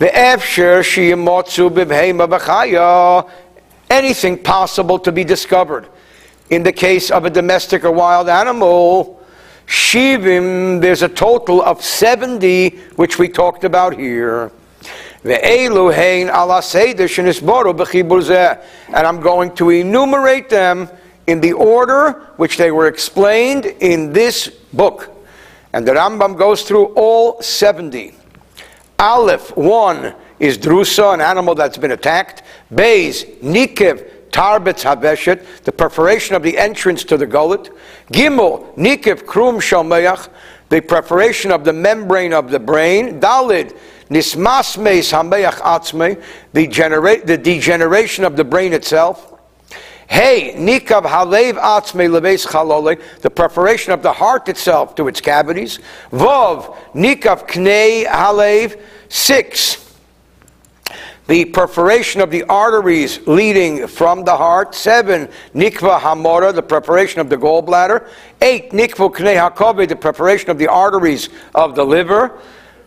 Ve'efsher 0.00 0.82
shiyamotzu 0.82 1.70
bivhema 1.70 2.28
b'chaya, 2.28 3.30
anything 3.88 4.42
possible 4.42 4.98
to 4.98 5.12
be 5.12 5.22
discovered. 5.22 5.86
In 6.50 6.64
the 6.64 6.72
case 6.72 7.12
of 7.12 7.26
a 7.26 7.30
domestic 7.30 7.84
or 7.84 7.92
wild 7.92 8.28
animal, 8.28 9.24
shivim, 9.66 10.80
there's 10.80 11.02
a 11.02 11.08
total 11.08 11.62
of 11.62 11.84
70, 11.84 12.70
which 12.96 13.20
we 13.20 13.28
talked 13.28 13.62
about 13.62 13.96
here. 13.96 14.50
And 15.28 16.30
I'm 19.06 19.20
going 19.20 19.54
to 19.56 19.70
enumerate 19.70 20.48
them 20.48 20.88
in 21.26 21.40
the 21.40 21.52
order 21.52 22.12
which 22.36 22.56
they 22.56 22.70
were 22.70 22.88
explained 22.88 23.66
in 23.66 24.12
this 24.12 24.48
book. 24.72 25.14
And 25.74 25.86
the 25.86 25.92
Rambam 25.92 26.38
goes 26.38 26.62
through 26.62 26.94
all 26.94 27.42
70. 27.42 28.14
Aleph, 28.98 29.54
1 29.56 30.14
is 30.40 30.56
drusa, 30.56 31.14
an 31.14 31.20
animal 31.20 31.54
that's 31.54 31.76
been 31.76 31.92
attacked. 31.92 32.42
Beis, 32.72 33.40
nikev, 33.40 34.30
tarbetz 34.30 34.82
habeshet, 34.82 35.62
the 35.64 35.72
perforation 35.72 36.36
of 36.36 36.42
the 36.42 36.56
entrance 36.56 37.04
to 37.04 37.16
the 37.16 37.26
gullet. 37.26 37.70
Gimel, 38.12 38.74
nikev, 38.76 39.24
krum 39.24 39.58
shalmeach, 39.58 40.28
the 40.68 40.80
perforation 40.80 41.50
of 41.50 41.64
the 41.64 41.72
membrane 41.72 42.32
of 42.32 42.50
the 42.50 42.58
brain. 42.58 43.20
Dalid, 43.20 43.76
Nismasmes 44.10 45.12
hameach 45.12 45.60
atzme, 45.60 46.22
the 46.52 47.36
degeneration 47.38 48.24
of 48.24 48.36
the 48.36 48.44
brain 48.44 48.72
itself. 48.72 49.34
Hey, 50.06 50.54
nikav 50.56 51.02
halev 51.02 51.54
atzme 51.54 52.10
leves 52.10 52.46
chalole, 52.46 52.98
the 53.20 53.28
preparation 53.28 53.92
of 53.92 54.02
the 54.02 54.12
heart 54.12 54.48
itself 54.48 54.94
to 54.94 55.06
its 55.08 55.20
cavities. 55.20 55.80
Vov, 56.10 56.74
nikav 56.94 57.46
knei 57.46 58.06
halev, 58.06 58.80
six. 59.10 59.87
The 61.28 61.44
perforation 61.44 62.22
of 62.22 62.30
the 62.30 62.42
arteries 62.44 63.26
leading 63.26 63.86
from 63.86 64.24
the 64.24 64.34
heart. 64.34 64.74
Seven, 64.74 65.28
nikva 65.54 66.00
hamora, 66.00 66.54
the 66.54 66.62
preparation 66.62 67.20
of 67.20 67.28
the 67.28 67.36
gallbladder. 67.36 68.08
Eight, 68.40 68.70
nikva 68.70 69.14
knei 69.14 69.36
hakove, 69.36 69.86
the 69.86 69.94
preparation 69.94 70.48
of 70.48 70.56
the 70.56 70.68
arteries 70.68 71.28
of 71.54 71.74
the 71.74 71.84
liver. 71.84 72.40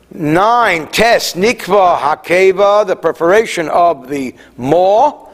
Nine, 0.09 0.87
tes 0.87 1.33
nikva 1.33 1.99
hakeva, 1.99 2.85
the 2.87 2.95
preparation 2.95 3.69
of 3.69 4.09
the 4.09 4.33
maw. 4.57 5.29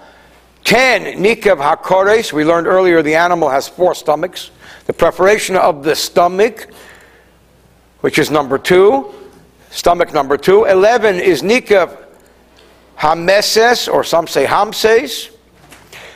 Ten, 0.66 1.18
nikav 1.24 1.62
hakores, 1.62 2.34
we 2.34 2.44
learned 2.44 2.68
earlier 2.68 3.02
the 3.02 3.16
animal 3.16 3.48
has 3.48 3.70
four 3.70 3.96
stomachs. 3.96 4.52
The 4.86 4.92
preparation 4.92 5.56
of 5.56 5.82
the 5.86 5.96
stomach, 5.96 6.68
which 8.02 8.20
is 8.20 8.30
number 8.30 8.58
two, 8.58 9.14
stomach 9.72 10.14
number 10.14 10.36
two. 10.36 10.66
Eleven 10.66 11.22
is 11.22 11.42
nikav 11.42 12.04
hameses, 12.98 13.92
or 13.92 14.04
some 14.04 14.28
say 14.28 14.46
hamses, 14.46 15.30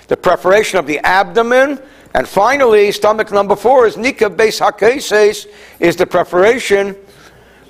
the 0.07 0.17
preparation 0.17 0.79
of 0.79 0.87
the 0.87 0.99
abdomen. 0.99 1.79
And 2.13 2.27
finally, 2.27 2.91
stomach 2.91 3.31
number 3.31 3.55
four 3.55 3.87
is 3.87 3.95
nikav 3.95 4.35
base 4.35 4.59
hakeses, 4.59 5.47
is 5.79 5.95
the 5.95 6.05
preparation 6.05 6.95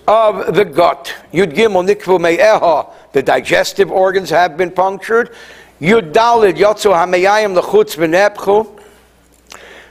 of 0.07 0.55
the 0.55 0.65
gut. 0.65 1.13
Yud 1.31 1.53
Gimel 1.53 1.85
Nikvu 1.87 2.19
Me'eha, 2.19 2.91
the 3.11 3.21
digestive 3.21 3.91
organs 3.91 4.29
have 4.29 4.57
been 4.57 4.71
punctured. 4.71 5.33
Yud 5.79 6.11
Dalid 6.11 6.57
Yotzu 6.57 6.91
Hameyayim 6.91 7.59
Lechutz 7.59 7.95
V'nepchu. 7.97 8.79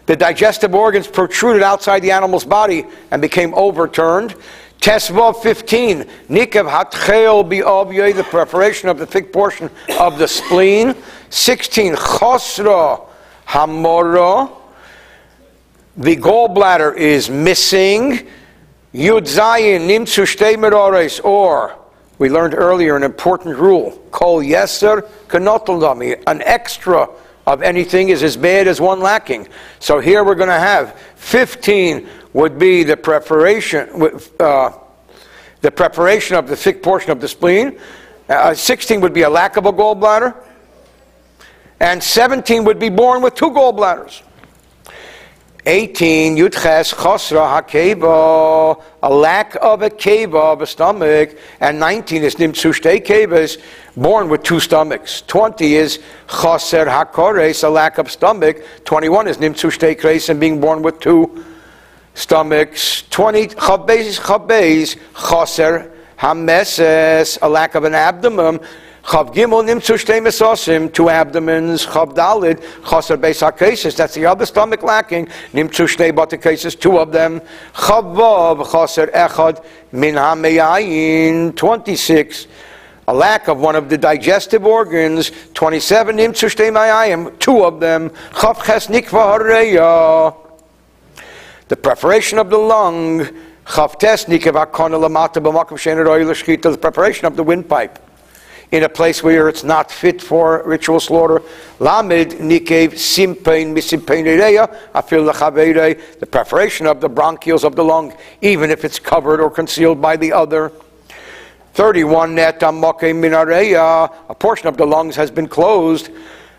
The 0.06 0.16
digestive 0.16 0.74
organs 0.74 1.06
protruded 1.06 1.62
outside 1.62 2.00
the 2.00 2.10
animal's 2.10 2.44
body 2.44 2.84
and 3.12 3.22
became 3.22 3.54
overturned. 3.54 4.34
Tesvav 4.80 5.42
15, 5.42 6.04
Nikav 6.30 6.70
Hatchel 6.70 7.44
Bi'ovyeh, 7.44 8.16
the 8.16 8.24
preparation 8.24 8.88
of 8.88 8.98
the 8.98 9.04
thick 9.04 9.30
portion 9.30 9.68
of 9.98 10.18
the 10.18 10.26
spleen. 10.26 10.94
16, 11.28 11.94
Chosra 11.96 13.06
Hamora, 13.46 14.50
the 15.98 16.16
gallbladder 16.16 16.96
is 16.96 17.28
missing. 17.28 18.26
Yud 18.94 19.26
Zayin 19.28 19.86
Nimtzu 19.86 20.24
Shtei 20.24 21.24
or 21.24 21.76
we 22.16 22.30
learned 22.30 22.54
earlier 22.54 22.96
an 22.96 23.02
important 23.02 23.58
rule, 23.58 23.90
Kol 24.10 24.42
Yeser 24.42 25.02
Kanotaldami, 25.28 26.22
an 26.26 26.40
extra 26.42 27.08
of 27.46 27.62
anything 27.62 28.10
is 28.10 28.22
as 28.22 28.36
bad 28.36 28.68
as 28.68 28.80
one 28.80 29.00
lacking. 29.00 29.48
So 29.78 30.00
here 30.00 30.24
we're 30.24 30.34
going 30.34 30.48
to 30.48 30.58
have 30.58 30.98
15 31.16 32.08
would 32.32 32.58
be 32.58 32.84
the 32.84 32.96
preparation, 32.96 33.88
uh, 34.38 34.72
the 35.60 35.70
preparation 35.70 36.36
of 36.36 36.48
the 36.48 36.56
thick 36.56 36.82
portion 36.82 37.10
of 37.10 37.20
the 37.20 37.28
spleen. 37.28 37.78
Uh, 38.28 38.54
16 38.54 39.00
would 39.00 39.12
be 39.12 39.22
a 39.22 39.30
lack 39.30 39.56
of 39.56 39.66
a 39.66 39.72
gallbladder. 39.72 40.36
And 41.80 42.02
17 42.02 42.64
would 42.64 42.78
be 42.78 42.90
born 42.90 43.22
with 43.22 43.34
two 43.34 43.50
gallbladders. 43.50 44.22
18, 45.70 46.36
Yudches 46.36 46.92
Chosra 46.92 47.62
Hakeva, 47.62 48.82
a 49.04 49.14
lack 49.14 49.54
of 49.62 49.82
a 49.82 49.88
keva 49.88 50.52
of 50.52 50.62
a 50.62 50.66
stomach. 50.66 51.38
And 51.60 51.78
19 51.78 52.24
is 52.24 52.34
Nimtsu 52.34 52.72
Shtei 52.72 53.00
Kevas, 53.00 53.56
born 53.96 54.28
with 54.28 54.42
two 54.42 54.58
stomachs. 54.58 55.22
20 55.28 55.76
is 55.76 56.00
Choser 56.26 56.88
Hakores, 56.88 57.62
a 57.62 57.68
lack 57.68 57.98
of 57.98 58.10
stomach. 58.10 58.56
21 58.84 59.28
is 59.28 59.36
Nimtsu 59.36 59.70
Shtei 59.70 59.96
Kres, 59.96 60.28
and 60.28 60.40
being 60.40 60.60
born 60.60 60.82
with 60.82 60.98
two 60.98 61.44
stomachs. 62.14 63.02
20, 63.10 63.46
Chabez, 63.46 64.18
Chabez, 64.18 64.98
Choser 65.14 65.88
Hameses, 66.18 67.38
a 67.42 67.48
lack 67.48 67.76
of 67.76 67.84
an 67.84 67.94
abdomen. 67.94 68.58
Chav 69.04 69.34
Gimel 69.34 69.64
nimtzu 69.64 69.96
shtei 69.96 70.92
two 70.92 71.08
abdomens. 71.08 71.86
Chav 71.86 72.14
Dalid 72.14 72.60
chaser 72.88 73.16
beis 73.16 73.40
hakesis. 73.40 73.96
That's 73.96 74.14
the 74.14 74.26
other 74.26 74.44
stomach 74.44 74.82
lacking. 74.82 75.26
Nimtzu 75.52 75.88
shtei 75.88 76.80
two 76.80 76.98
of 76.98 77.10
them. 77.10 77.40
Chav 77.74 78.14
Vav 78.14 78.70
chaser 78.70 79.06
echad 79.08 79.64
min 79.92 80.16
hameyayin, 80.16 81.56
twenty-six. 81.56 82.46
A 83.08 83.14
lack 83.14 83.48
of 83.48 83.58
one 83.58 83.74
of 83.74 83.88
the 83.88 83.96
digestive 83.96 84.66
organs. 84.66 85.32
Twenty-seven 85.54 86.18
nimtzu 86.18 86.54
shtei 86.54 86.70
mayayim, 86.70 87.38
two 87.38 87.64
of 87.64 87.80
them. 87.80 88.10
Chav 88.32 88.62
ches 88.64 88.88
nikva 88.88 89.38
hareya. 89.38 90.36
The 91.68 91.76
preparation 91.76 92.38
of 92.38 92.50
the 92.50 92.58
lung. 92.58 93.20
Chav 93.64 93.98
tes 93.98 94.26
nikav 94.26 94.62
akona 94.62 95.00
lamata 95.00 95.40
shener 95.40 96.62
The 96.62 96.78
preparation 96.78 97.26
of 97.26 97.36
the 97.36 97.42
windpipe 97.42 97.98
in 98.72 98.84
a 98.84 98.88
place 98.88 99.22
where 99.22 99.48
it's 99.48 99.64
not 99.64 99.90
fit 99.90 100.22
for 100.22 100.62
ritual 100.64 101.00
slaughter. 101.00 101.42
Lamed 101.80 102.32
nikev 102.32 102.92
simpein 102.92 103.74
afil 104.94 106.18
the 106.20 106.26
preparation 106.26 106.86
of 106.86 107.00
the 107.00 107.10
bronchioles 107.10 107.64
of 107.64 107.74
the 107.74 107.84
lung, 107.84 108.14
even 108.40 108.70
if 108.70 108.84
it's 108.84 108.98
covered 108.98 109.40
or 109.40 109.50
concealed 109.50 110.00
by 110.00 110.16
the 110.16 110.32
other. 110.32 110.72
31 111.74 112.34
net 112.34 112.60
minareya, 112.60 114.12
a 114.28 114.34
portion 114.34 114.68
of 114.68 114.76
the 114.76 114.86
lungs 114.86 115.16
has 115.16 115.30
been 115.30 115.48
closed. 115.48 116.10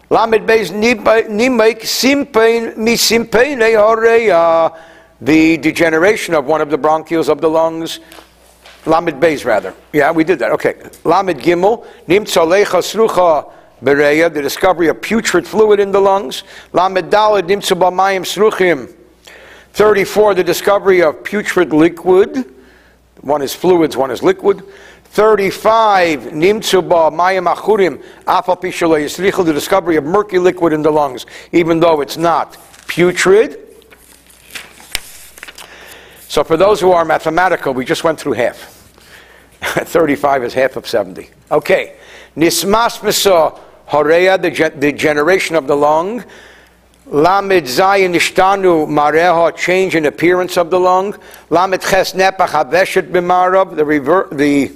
Lamed 0.10 0.48
beis 0.48 0.72
nimek 0.72 1.82
simpein 1.82 2.76
misimpein 2.76 3.60
the 5.22 5.58
degeneration 5.58 6.34
of 6.34 6.46
one 6.46 6.62
of 6.62 6.70
the 6.70 6.78
bronchioles 6.78 7.30
of 7.30 7.40
the 7.40 7.50
lungs 7.50 8.00
Lamed 8.86 9.22
Beis, 9.22 9.46
rather. 9.46 9.74
Yeah, 9.94 10.12
we 10.12 10.24
did 10.24 10.40
that. 10.40 10.52
Okay. 10.52 10.76
Lamed 11.04 11.40
Gimel, 11.40 11.86
Nim 12.08 12.26
Tzalecha 12.26 12.82
Srucha 12.82 13.52
Bereya, 13.84 14.34
the 14.34 14.42
discovery 14.42 14.88
of 14.88 15.02
putrid 15.02 15.48
fluid 15.48 15.80
in 15.80 15.92
the 15.92 16.00
lungs. 16.00 16.44
Lamed 16.74 17.12
Dalad, 17.12 17.48
Nim 17.48 17.60
Tzabamayim 17.60 18.22
Sruchim. 18.22 18.94
34, 19.74 20.36
the 20.36 20.44
discovery 20.44 21.02
of 21.02 21.24
putrid 21.24 21.74
liquid. 21.74 22.54
One 23.22 23.42
is 23.42 23.54
fluids, 23.54 23.96
one 23.96 24.12
is 24.12 24.24
liquid. 24.24 24.64
35, 25.06 26.20
Nimtsuba 26.20 27.12
Mayim 27.12 27.54
Achurim, 27.54 28.02
Afal 28.26 29.46
the 29.46 29.54
discovery 29.54 29.98
of 29.98 30.06
murky 30.06 30.40
liquid 30.40 30.74
in 30.74 30.82
the 30.82 30.90
lungs, 30.90 31.26
even 31.52 31.80
though 31.80 32.02
it's 32.02 32.18
not 32.18 32.58
putrid. 32.88 33.71
So 36.32 36.46
for 36.46 36.56
those 36.56 36.80
who 36.80 36.94
are 36.94 37.04
mathematical, 37.04 37.74
we 37.74 37.84
just 37.84 38.06
went 38.06 38.18
through 38.18 38.32
half. 38.32 38.56
35 39.62 40.46
is 40.46 40.54
half 40.54 40.78
of 40.78 40.88
70. 40.88 41.30
Okay. 41.52 41.98
Nismas 42.38 43.00
misa 43.00 43.60
horea, 43.90 44.42
the, 44.80 44.94
generation 44.94 45.58
of 45.58 45.68
the 45.68 45.76
lung. 45.76 46.24
Lamed 47.08 47.66
zayin 47.66 48.16
ishtanu 48.16 48.88
mareha, 48.88 49.54
change 49.58 49.96
in 49.96 50.06
appearance 50.06 50.56
of 50.56 50.70
the 50.70 50.80
lung. 50.80 51.20
Lamed 51.50 51.82
ches 51.82 52.14
nepach 52.14 52.48
haveshet 52.48 53.12
b'marav, 53.12 53.76
the, 53.76 53.84
rever- 53.84 54.30
the 54.32 54.72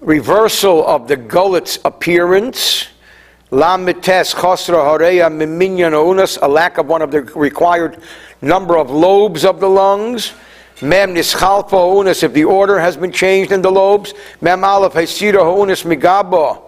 reversal 0.00 0.84
of 0.84 1.06
the 1.06 1.16
gullet's 1.16 1.78
appearance. 1.84 2.88
Lamed 3.50 4.02
tes 4.02 4.34
chosra 4.34 4.84
horea 4.84 5.30
miminyan 5.30 5.92
unas, 5.92 6.38
a 6.42 6.48
lack 6.48 6.76
of 6.76 6.86
one 6.86 7.00
of 7.00 7.10
the 7.10 7.22
required 7.22 7.98
number 8.42 8.76
of 8.76 8.90
lobes 8.90 9.42
of 9.42 9.58
the 9.58 9.68
lungs. 9.68 10.34
Mem 10.82 11.14
nischalpa 11.14 11.70
ha'unis, 11.70 12.22
if 12.22 12.34
the 12.34 12.44
order 12.44 12.78
has 12.78 12.98
been 12.98 13.10
changed 13.10 13.50
in 13.50 13.62
the 13.62 13.70
lobes. 13.70 14.12
Mem 14.42 14.64
aleph 14.64 14.92
ha'sira 14.92 15.42
ha'unis 15.42 15.82
migaba. 15.84 16.60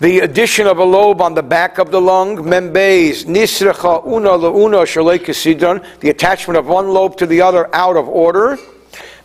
The 0.00 0.20
addition 0.20 0.66
of 0.66 0.76
a 0.76 0.84
lobe 0.84 1.22
on 1.22 1.32
the 1.32 1.42
back 1.42 1.78
of 1.78 1.90
the 1.90 2.00
lung. 2.00 2.46
Mem 2.46 2.70
beis 2.70 3.24
nisrecha 3.24 4.06
una 4.06 4.30
leuna 4.30 4.82
sidron. 4.82 5.82
The 6.00 6.10
attachment 6.10 6.58
of 6.58 6.66
one 6.66 6.90
lobe 6.90 7.16
to 7.16 7.26
the 7.26 7.40
other 7.40 7.74
out 7.74 7.96
of 7.96 8.06
order. 8.08 8.58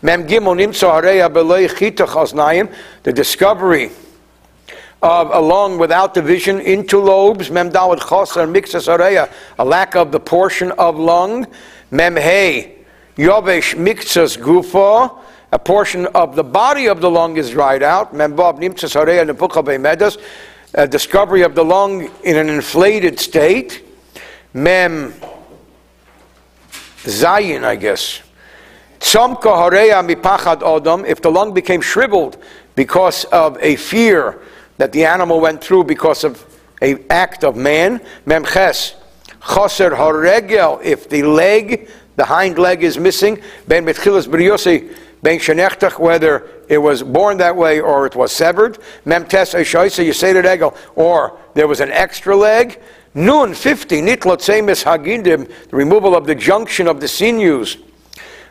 Mem 0.01 0.25
gimel 0.27 0.55
nimtza 0.55 0.89
hareya 1.01 1.29
belei 1.29 1.67
chitach 1.67 2.73
The 3.03 3.11
discovery 3.11 3.91
of 5.01 5.29
a 5.31 5.39
lung 5.39 5.77
without 5.77 6.13
division 6.13 6.59
into 6.59 6.99
lobes, 6.99 7.51
mem 7.51 7.71
dalad 7.71 7.99
choser 7.99 8.51
mixas 8.51 8.87
areya, 8.87 9.31
a 9.59 9.65
lack 9.65 9.95
of 9.95 10.11
the 10.11 10.19
portion 10.19 10.71
of 10.73 10.97
lung, 10.97 11.45
mem 11.91 12.15
hey, 12.15 12.75
yovesh 13.15 13.75
mixas 13.75 14.37
gufa, 14.37 15.19
a 15.51 15.59
portion 15.59 16.07
of 16.07 16.35
the 16.35 16.43
body 16.43 16.87
of 16.87 17.01
the 17.01 17.09
lung 17.09 17.37
is 17.37 17.51
dried 17.51 17.83
out, 17.83 18.13
mem 18.13 18.35
bob 18.35 18.59
nimtzas 18.59 18.95
areya 18.95 19.29
nepucha 19.29 19.63
medas, 19.63 20.17
a 20.73 20.87
discovery 20.87 21.43
of 21.43 21.55
the 21.55 21.63
lung 21.63 22.09
in 22.23 22.35
an 22.35 22.49
inflated 22.49 23.19
state, 23.19 23.83
mem 24.53 25.13
zayin, 27.03 27.63
I 27.63 27.75
guess. 27.75 28.21
If 29.07 29.41
the 31.21 31.31
lung 31.31 31.53
became 31.53 31.81
shriveled 31.81 32.37
because 32.75 33.25
of 33.25 33.57
a 33.61 33.75
fear 33.75 34.39
that 34.77 34.91
the 34.91 35.05
animal 35.05 35.39
went 35.39 35.63
through 35.63 35.85
because 35.85 36.23
of 36.23 36.45
a 36.81 37.03
act 37.09 37.43
of 37.43 37.55
man. 37.55 37.99
Memches, 38.25 38.95
choser 39.41 39.95
haregel, 39.95 40.83
if 40.83 41.09
the 41.09 41.23
leg, 41.23 41.89
the 42.15 42.25
hind 42.25 42.57
leg 42.57 42.83
is 42.83 42.97
missing, 42.97 43.41
ben 43.67 43.85
mitchilas 43.85 44.27
briosi, 44.27 44.95
ben 45.21 45.39
shenechtach, 45.39 45.99
whether 45.99 46.49
it 46.67 46.77
was 46.77 47.03
born 47.03 47.37
that 47.37 47.55
way 47.55 47.79
or 47.79 48.05
it 48.05 48.15
was 48.15 48.31
severed. 48.31 48.77
Memtes 49.05 49.53
eshoisa, 49.53 50.05
you 50.05 50.13
say 50.13 50.33
to 50.33 50.41
egel, 50.41 50.75
or 50.95 51.39
there 51.53 51.67
was 51.67 51.79
an 51.79 51.91
extra 51.91 52.35
leg. 52.35 52.81
Nun 53.13 53.53
50, 53.53 54.01
nitlot 54.01 54.39
semis 54.39 54.83
hagindim, 54.83 55.49
the 55.69 55.77
removal 55.77 56.15
of 56.15 56.25
the 56.25 56.35
junction 56.35 56.87
of 56.87 56.99
the 56.99 57.07
sinews. 57.07 57.77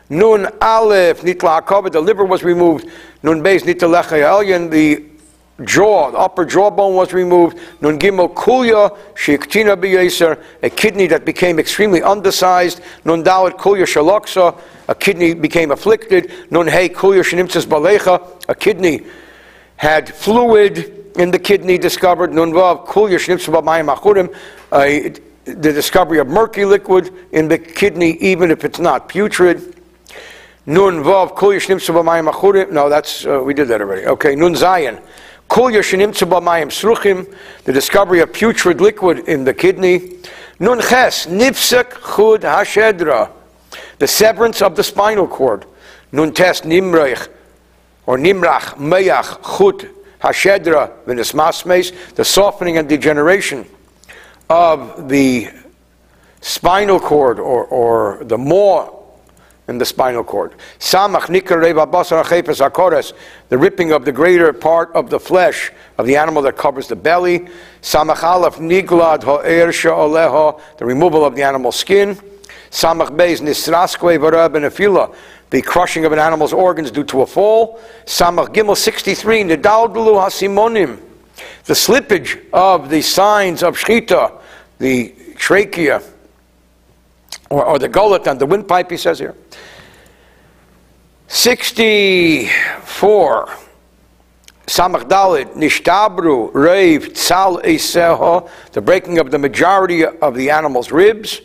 Nun 0.09 0.47
aleph, 0.61 1.21
nitla 1.21 1.91
the 1.91 2.01
liver 2.01 2.25
was 2.25 2.43
removed. 2.43 2.89
Nun 3.21 3.43
beis, 3.43 3.61
nitla 3.61 4.71
the 4.71 5.14
jaw, 5.63 6.11
the 6.11 6.17
upper 6.17 6.45
jawbone 6.45 6.95
was 6.95 7.13
removed. 7.13 7.57
Nun 7.81 7.97
gimel 7.97 8.33
kulya 8.33 8.95
shiktina 9.13 9.77
biyaser, 9.77 10.43
a 10.61 10.69
kidney 10.69 11.07
that 11.07 11.23
became 11.23 11.59
extremely 11.59 12.01
undersized. 12.01 12.81
Nun 13.05 13.23
dalet 13.23 13.57
kulya 13.57 13.85
shaloksa, 13.85 14.59
a 14.87 14.95
kidney 14.95 15.33
became 15.33 15.71
afflicted. 15.71 16.31
Nun 16.51 16.67
hey 16.67 16.89
kulya 16.89 17.21
shenimtzes 17.21 17.65
balecha, 17.65 18.21
a 18.49 18.55
kidney 18.55 19.05
had 19.77 20.13
fluid 20.13 21.13
in 21.17 21.31
the 21.31 21.39
kidney 21.39 21.77
discovered. 21.77 22.33
Nun 22.33 22.51
vav 22.51 22.85
kulya 22.85 23.17
shenimtzes 23.17 23.53
b'mayim 23.53 23.95
achurim, 23.95 25.21
the 25.45 25.71
discovery 25.71 26.17
of 26.17 26.27
murky 26.27 26.65
liquid 26.65 27.13
in 27.31 27.47
the 27.47 27.57
kidney, 27.57 28.13
even 28.19 28.51
if 28.51 28.65
it's 28.65 28.79
not 28.79 29.07
putrid. 29.07 29.73
Nun 30.65 31.03
vav 31.03 31.33
kulya 31.37 31.61
shenimtzes 31.61 31.95
b'mayim 31.95 32.29
achurim. 32.29 32.71
No, 32.71 32.89
that's 32.89 33.25
uh, 33.25 33.41
we 33.41 33.53
did 33.53 33.69
that 33.69 33.79
already. 33.79 34.05
Okay, 34.05 34.35
nun 34.35 34.53
zayin. 34.53 35.01
Kol 35.47 35.71
Yashinim 35.71 36.11
Tzubamayim 36.11 36.67
Sruchim, 36.67 37.33
the 37.63 37.73
discovery 37.73 38.19
of 38.19 38.33
putrid 38.33 38.81
liquid 38.81 39.27
in 39.29 39.43
the 39.43 39.53
kidney. 39.53 40.17
Nun 40.59 40.81
Ches, 40.81 41.27
Nipsek 41.27 41.91
Chud 41.91 42.41
Hashedra, 42.41 43.31
the 43.99 44.07
severance 44.07 44.61
of 44.61 44.75
the 44.75 44.83
spinal 44.83 45.27
cord. 45.27 45.65
Nun 46.11 46.33
Tes 46.33 46.61
Nimreich, 46.61 47.29
or 48.05 48.17
Nimrach 48.17 48.75
Meyach 48.75 49.41
Chud 49.41 49.89
Hashedra 50.21 50.91
Vinismasmes, 51.05 52.15
the 52.15 52.25
softening 52.25 52.77
and 52.77 52.87
degeneration 52.87 53.65
of 54.49 55.09
the 55.09 55.49
spinal 56.41 56.99
cord 56.99 57.39
or, 57.39 57.65
or 57.65 58.23
the 58.23 58.37
maw 58.37 58.94
in 59.67 59.77
the 59.77 59.85
spinal 59.85 60.23
cord. 60.23 60.53
The 60.79 61.13
ripping 63.49 63.91
of 63.91 64.05
the 64.05 64.11
greater 64.11 64.53
part 64.53 64.91
of 64.93 65.09
the 65.09 65.19
flesh 65.19 65.71
of 65.97 66.05
the 66.05 66.15
animal 66.15 66.43
that 66.43 66.55
covers 66.57 66.87
the 66.87 66.95
belly. 66.95 67.47
The 67.81 69.03
removal 70.81 71.25
of 71.25 71.35
the 71.35 71.43
animal's 71.43 71.75
skin. 71.75 72.17
The 75.51 75.61
crushing 75.61 76.05
of 76.05 76.11
an 76.11 76.17
animal's 76.19 76.53
organs 76.53 76.91
due 76.91 77.03
to 77.05 77.21
a 77.21 77.25
fall. 77.25 77.79
Gimel 78.05 78.75
63, 78.75 79.43
hasimonim, 79.43 80.99
the 81.65 81.73
slippage 81.73 82.39
of 82.51 82.89
the 82.89 83.01
signs 83.01 83.63
of 83.63 83.77
shchita, 83.77 84.31
the 84.79 85.13
trachea, 85.35 86.01
or, 87.49 87.65
or 87.65 87.79
the 87.79 87.87
gullet 87.87 88.27
and 88.27 88.39
the 88.39 88.45
windpipe, 88.45 88.91
he 88.91 88.97
says 88.97 89.19
here. 89.19 89.35
64. 91.27 93.49
Samach 94.67 95.07
Dalit, 95.07 95.53
Nishtabru, 95.53 96.51
Reiv, 96.51 97.13
Tzal 97.13 97.63
Eseho, 97.63 98.49
the 98.71 98.81
breaking 98.81 99.19
of 99.19 99.29
the 99.29 99.37
majority 99.37 100.03
of 100.05 100.33
the 100.33 100.49
animal's 100.49 100.91
ribs, 100.91 101.41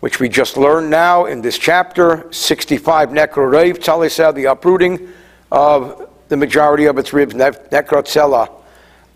which 0.00 0.18
we 0.18 0.28
just 0.28 0.56
learned 0.56 0.90
now 0.90 1.26
in 1.26 1.42
this 1.42 1.58
chapter. 1.58 2.26
65, 2.32 3.10
Nekro 3.10 3.48
Reiv, 3.50 3.78
Tzal 3.78 4.34
the 4.34 4.46
uprooting 4.46 5.12
of 5.52 6.10
the 6.28 6.36
majority 6.36 6.86
of 6.86 6.98
its 6.98 7.12
ribs, 7.12 7.34
Nekrotzela. 7.34 8.50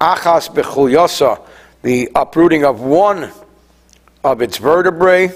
Achas 0.00 0.48
Bechulyosa, 0.48 1.44
the 1.82 2.08
uprooting 2.14 2.64
of 2.64 2.80
one 2.80 3.32
of 4.22 4.42
its 4.42 4.58
vertebrae. 4.58 5.32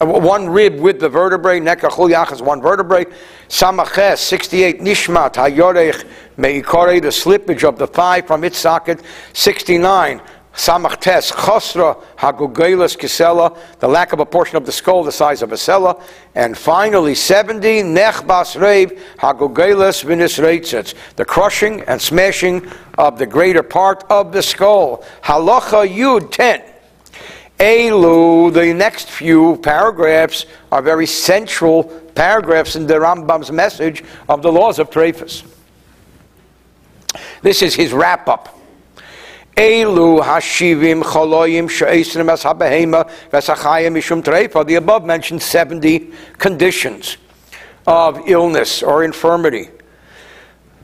Uh, 0.00 0.06
one 0.06 0.48
rib 0.48 0.80
with 0.80 0.98
the 0.98 1.08
vertebrae, 1.08 1.60
nekachul 1.60 2.10
yachas, 2.10 2.40
one 2.40 2.62
vertebrae. 2.62 3.04
Samaches, 3.48 4.16
68, 4.18 4.80
nishmat, 4.80 5.34
hayorech, 5.34 6.06
meikore, 6.38 7.02
the 7.02 7.08
slippage 7.08 7.64
of 7.64 7.78
the 7.78 7.86
thigh 7.86 8.22
from 8.22 8.42
its 8.42 8.56
socket. 8.56 9.02
69, 9.34 10.22
samachtes, 10.54 11.30
chosra, 11.32 12.02
hagugelas 12.16 12.96
kisela, 12.96 13.58
the 13.80 13.88
lack 13.88 14.14
of 14.14 14.20
a 14.20 14.24
portion 14.24 14.56
of 14.56 14.64
the 14.64 14.72
skull 14.72 15.04
the 15.04 15.12
size 15.12 15.42
of 15.42 15.52
a 15.52 15.56
sella. 15.58 16.02
And 16.34 16.56
finally, 16.56 17.14
70, 17.14 17.82
nechbas 17.82 18.56
reiv, 18.56 18.98
hagugelas 19.18 20.02
vinisreitzitz, 20.02 20.94
the 21.16 21.26
crushing 21.26 21.82
and 21.82 22.00
smashing 22.00 22.66
of 22.96 23.18
the 23.18 23.26
greater 23.26 23.62
part 23.62 24.04
of 24.08 24.32
the 24.32 24.42
skull. 24.42 25.04
Halacha 25.22 25.86
yud 25.86 26.30
10. 26.30 26.69
Elu, 27.60 28.50
the 28.54 28.72
next 28.72 29.10
few 29.10 29.58
paragraphs 29.58 30.46
are 30.72 30.80
very 30.80 31.04
central 31.04 31.84
paragraphs 32.14 32.74
in 32.74 32.86
the 32.86 32.94
Rambam's 32.94 33.52
message 33.52 34.02
of 34.30 34.40
the 34.40 34.50
laws 34.50 34.78
of 34.78 34.88
Trefus. 34.88 35.44
This 37.42 37.60
is 37.60 37.74
his 37.74 37.92
wrap 37.92 38.28
up. 38.28 38.58
Elu 39.56 40.22
hashivim 40.22 41.02
choloyim 41.02 41.68
she'esrim 41.68 42.32
as 42.32 42.44
habehema 42.44 43.10
v'sachayim 43.30 43.92
mishum 43.92 44.22
treifa. 44.22 44.66
The 44.66 44.76
above 44.76 45.04
mentioned 45.04 45.42
70 45.42 46.12
conditions 46.38 47.18
of 47.86 48.26
illness 48.26 48.82
or 48.82 49.04
infirmity 49.04 49.68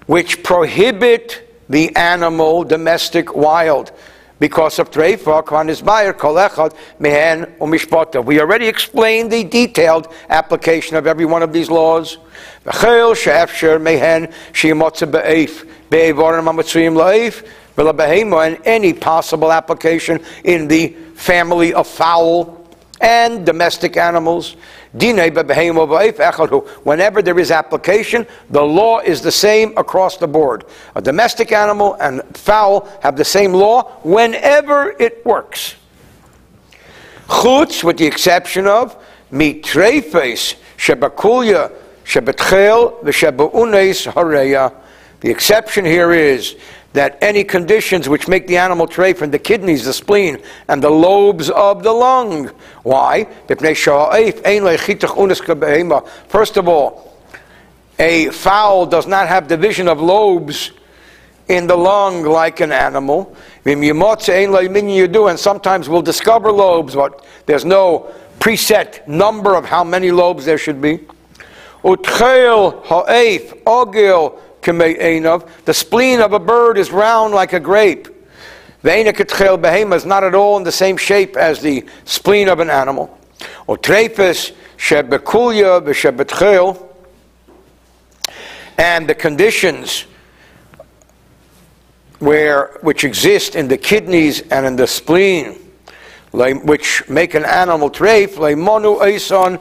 which 0.07 0.43
prohibit 0.43 1.65
the 1.71 1.95
animal 1.97 2.65
domestic 2.65 3.35
wild 3.35 3.93
because 4.39 4.79
of 4.79 4.91
treifa 4.91 5.43
kvan 5.45 5.69
isbayer 5.71 6.13
kolechad 6.13 6.75
mehen 6.99 7.47
umishpota. 7.61 8.25
We 8.25 8.41
already 8.41 8.69
explained 8.69 9.31
the 9.31 9.45
detailed 9.45 10.13
application 10.29 10.97
of 10.97 11.07
every 11.07 11.25
one 11.25 11.43
of 11.43 11.53
these 11.53 11.71
laws. 11.71 12.19
V'chel 12.65 13.17
she'efsher 13.17 13.81
mehen 13.81 14.33
she'imotze 14.53 15.11
be'ef 15.11 15.65
be'evorim 15.91 16.45
ha'mitzuyim 16.45 16.95
la'ef 16.95 17.45
and 17.79 18.59
any 18.65 18.93
possible 18.93 19.53
application 19.53 20.25
in 20.45 20.67
the 20.67 20.89
family 21.15 21.75
of 21.75 21.87
fowl 21.87 22.56
and 23.01 23.45
domestic 23.45 23.97
animals. 23.97 24.57
Whenever 24.93 25.43
there 27.23 27.39
is 27.39 27.51
application, 27.51 28.27
the 28.51 28.63
law 28.63 29.01
is 29.01 29.21
the 29.21 29.33
same 29.33 29.77
across 29.77 30.17
the 30.17 30.27
board. 30.27 30.65
A 30.95 31.03
domestic 31.03 31.53
animal 31.53 31.95
and 32.01 32.23
fowl 32.37 32.89
have 33.03 33.17
the 33.17 33.25
same 33.25 33.53
law 33.53 33.99
whenever 34.03 34.95
it 34.99 35.25
works. 35.27 35.75
Chutz, 37.29 37.83
with 37.85 37.99
the 37.99 38.07
exception 38.07 38.67
of 38.67 38.97
mitrefes 39.33 40.55
shebakulya 40.79 41.73
shebetchel 42.05 43.03
v'shebaunes 43.03 44.11
hareya. 44.13 44.73
The 45.21 45.31
exception 45.31 45.85
here 45.85 46.13
is 46.13 46.57
that 46.97 47.19
any 47.21 47.45
conditions 47.45 48.09
which 48.09 48.27
make 48.27 48.47
the 48.47 48.57
animal 48.57 48.87
tray 48.87 49.13
from 49.13 49.31
the 49.31 49.39
kidneys, 49.39 49.85
the 49.85 49.93
spleen, 49.93 50.39
and 50.67 50.83
the 50.83 50.89
lobes 50.89 51.51
of 51.51 51.83
the 51.83 51.93
lung. 51.93 52.51
Why? 52.85 53.25
First 56.29 56.57
of 56.57 56.69
all, 56.69 57.19
a 57.99 58.31
fowl 58.31 58.87
does 58.87 59.07
not 59.07 59.29
have 59.29 59.47
division 59.47 59.89
of 59.89 60.01
lobes 60.01 60.71
in 61.49 61.67
the 61.67 61.77
lung 61.77 62.23
like 62.23 62.61
an 62.61 62.73
animal. 62.73 63.37
And 63.67 65.39
sometimes 65.39 65.89
we'll 65.91 66.01
discover 66.01 66.51
lobes, 66.51 66.95
but 66.95 67.27
there's 67.45 67.67
no 67.67 68.11
preset 68.41 69.07
number 69.07 69.55
of 69.55 69.67
how 69.67 69.85
many 69.85 70.11
lobes 70.11 70.47
there 70.47 70.57
should 70.57 70.81
be. 70.81 71.01
Utchel 71.85 72.83
ogil 73.67 74.41
the 74.67 75.75
spleen 75.75 76.21
of 76.21 76.33
a 76.33 76.39
bird 76.39 76.79
is 76.79 76.91
round 76.91 77.35
like 77.35 77.53
a 77.53 77.61
grape. 77.61 78.09
Behema 78.83 79.95
is 79.95 80.07
not 80.07 80.25
at 80.25 80.35
all 80.35 80.57
in 80.57 80.63
the 80.63 80.73
same 80.73 80.97
shape 80.97 81.37
as 81.37 81.61
the 81.61 81.85
spleen 82.05 82.49
of 82.49 82.61
an 82.61 82.71
animal. 82.71 83.19
Otrepes 83.69 84.53
shebekulya 84.77 85.83
v'shebetchel. 85.83 86.83
And 88.79 89.09
the 89.09 89.15
conditions 89.15 90.07
where, 92.19 92.79
which 92.83 93.05
exist 93.05 93.55
in 93.55 93.69
the 93.69 93.79
kidneys 93.79 94.43
and 94.51 94.67
in 94.67 94.77
the 94.77 94.87
spleen, 94.87 95.59
which 96.33 97.09
make 97.09 97.35
an 97.35 97.45
animal 97.45 97.91
treif, 97.91 98.35
leimonu 98.35 99.01
eison 99.01 99.61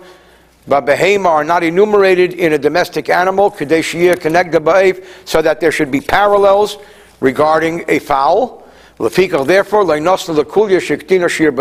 but 0.68 0.90
are 0.90 1.44
not 1.44 1.64
enumerated 1.64 2.34
in 2.34 2.54
a 2.54 2.58
domestic 2.58 3.10
animal, 3.10 3.52
kadeshiyah 3.52 4.20
connected 4.20 5.06
so 5.26 5.42
that 5.42 5.60
there 5.60 5.72
should 5.72 5.92
be 5.92 6.02
parallels 6.02 6.78
regarding 7.20 7.86
a 7.88 8.00
fowl. 8.00 8.64
Lefikach, 9.00 9.46
therefore, 9.46 9.84
leinosna 9.84 10.42
lekulya 10.42 10.80
shektina 10.80 11.30
shir. 11.30 11.52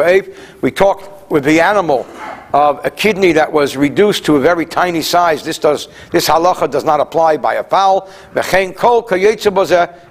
We 0.61 0.71
talked 0.71 1.31
with 1.31 1.45
the 1.45 1.61
animal 1.61 2.07
of 2.53 2.85
a 2.87 2.91
kidney 2.91 3.33
that 3.33 3.53
was 3.53 3.77
reduced 3.77 4.25
to 4.27 4.37
a 4.37 4.41
very 4.41 4.65
tiny 4.65 5.03
size. 5.03 5.43
This 5.43 5.59
does 5.59 5.89
this 6.13 6.29
halacha 6.29 6.71
does 6.71 6.85
not 6.85 7.01
apply 7.01 7.37
by 7.39 7.55
a 7.55 7.65
fowl. 7.65 8.09
Mechen 8.35 8.73
kol 8.73 9.03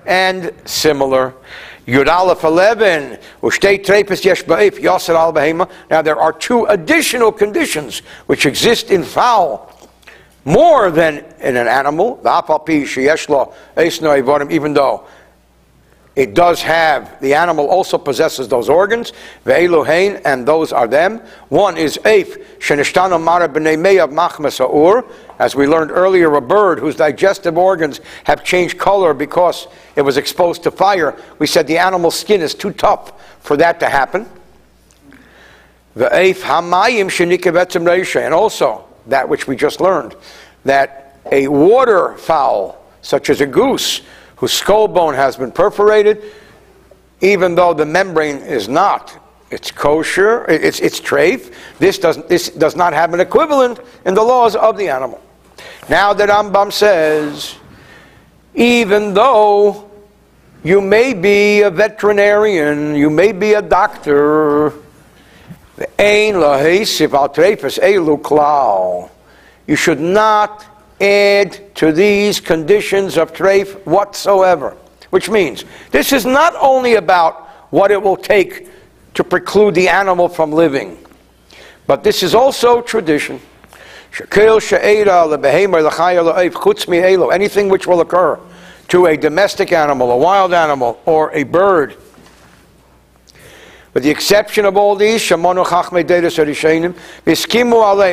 and 0.06 0.52
similar. 0.66 1.34
Yud 1.86 2.08
Aleph 2.08 2.44
11, 2.44 3.18
Ushtei 3.42 3.84
Trepes 3.84 4.24
Yesh 4.24 4.44
Ba'if, 4.44 4.80
Yasser 4.80 5.16
Al 5.16 5.34
Behema. 5.34 5.70
Now 5.90 6.02
there 6.02 6.18
are 6.18 6.32
two 6.32 6.66
additional 6.66 7.32
conditions 7.32 8.00
which 8.28 8.46
exist 8.46 8.90
in 8.90 9.04
fowl 9.04 9.70
more 10.46 10.92
than 10.92 11.26
in 11.40 11.58
an 11.58 11.68
animal. 11.68 12.16
Even 14.50 14.74
though 14.74 15.04
it 16.16 16.36
does 16.36 16.62
have, 16.62 17.20
the 17.22 17.34
animal 17.34 17.68
also 17.68 17.98
possesses 17.98 18.48
those 18.48 18.70
organs. 18.70 19.14
Ve'eluhain, 19.46 20.22
and 20.26 20.48
those 20.48 20.72
are 20.72 20.88
them. 20.88 21.20
One 21.50 21.76
is 21.76 21.98
Eif, 22.04 22.60
Shenishtana 22.60 23.22
Mara 23.22 23.50
B'nei 23.50 23.78
Meyav 23.78 24.12
Machmas 24.12 24.60
as 25.40 25.56
we 25.56 25.66
learned 25.66 25.90
earlier, 25.90 26.36
a 26.36 26.42
bird 26.42 26.78
whose 26.78 26.96
digestive 26.96 27.58
organs 27.58 28.00
have 28.26 28.44
changed 28.44 28.78
color 28.78 29.16
because 29.16 29.68
it 29.96 30.04
was 30.04 30.18
exposed 30.18 30.62
to 30.64 30.72
fire. 30.72 31.18
We 31.40 31.48
said 31.48 31.66
the 31.66 31.80
animal's 31.80 32.20
skin 32.20 32.42
is 32.42 32.54
too 32.54 32.72
tough 32.72 33.14
for 33.42 33.58
that 33.58 33.80
to 33.80 33.90
happen. 33.90 34.30
Ve'aif 35.98 36.42
hamayim 36.42 37.08
shenikevetzim 37.08 37.86
reisha, 37.86 38.24
and 38.24 38.36
also, 38.36 38.86
that 39.08 39.28
which 39.28 39.48
we 39.48 39.56
just 39.56 39.82
learned, 39.82 40.16
that 40.64 41.18
a 41.32 41.48
water 41.48 42.16
fowl, 42.18 42.86
such 43.02 43.32
as 43.32 43.42
a 43.42 43.48
goose, 43.48 44.02
whose 44.44 44.52
skull 44.52 44.90
bone 44.90 45.14
has 45.14 45.38
been 45.38 45.54
perforated, 45.54 46.22
even 47.22 47.56
though 47.56 47.74
the 47.74 47.86
membrane 47.86 48.36
is 48.40 48.68
not, 48.68 49.18
it's 49.50 49.72
kosher, 49.72 50.44
it's, 50.50 50.82
it's 50.82 51.00
treif, 51.00 51.54
this, 51.80 51.98
doesn't, 51.98 52.28
this 52.28 52.50
does 52.50 52.76
not 52.76 52.92
have 52.92 53.14
an 53.14 53.22
equivalent 53.22 53.80
in 54.04 54.14
the 54.14 54.22
laws 54.22 54.58
of 54.58 54.78
the 54.78 54.90
animal. 54.90 55.22
Now 55.90 56.12
the 56.12 56.26
Rambam 56.26 56.74
says, 56.74 57.56
even 58.54 59.14
though 59.14 59.90
you 60.62 60.82
may 60.82 61.14
be 61.14 61.62
a 61.62 61.70
veterinarian, 61.70 62.96
you 62.96 63.10
may 63.10 63.32
be 63.32 63.54
a 63.54 63.62
doctor, 63.62 64.74
you 69.68 69.76
should 69.78 70.02
not 70.02 70.73
add 71.04 71.76
to 71.76 71.92
these 71.92 72.40
conditions 72.40 73.18
of 73.18 73.34
treif 73.34 73.74
whatsoever. 73.86 74.78
Which 75.10 75.30
means 75.30 75.66
this 75.92 76.12
is 76.12 76.26
not 76.26 76.56
only 76.60 76.96
about 76.96 77.48
what 77.70 77.92
it 77.92 78.02
will 78.02 78.18
take 78.18 78.68
to 79.14 79.24
preclude 79.24 79.76
the 79.76 79.90
animal 79.90 80.28
from 80.28 80.52
living, 80.52 80.98
but 81.86 82.04
this 82.04 82.24
is 82.24 82.34
also 82.34 82.82
tradition. 82.82 83.40
Anything 87.32 87.70
which 87.70 87.88
will 87.88 88.02
occur 88.02 88.40
to 88.88 89.06
a 89.08 89.18
domestic 89.18 89.72
animal, 89.72 90.12
a 90.12 90.18
wild 90.18 90.54
animal, 90.54 91.02
or 91.06 91.32
a 91.34 91.44
bird. 91.44 91.96
With 93.94 94.04
the 94.04 94.10
exception 94.10 94.66
of 94.66 94.76
all 94.76 94.96
these, 94.96 95.22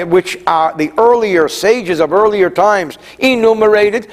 which 0.04 0.38
are 0.46 0.76
the 0.76 0.92
earlier 0.98 1.48
sages 1.48 2.00
of 2.00 2.12
earlier 2.12 2.50
times 2.50 2.98
enumerated, 3.18 4.10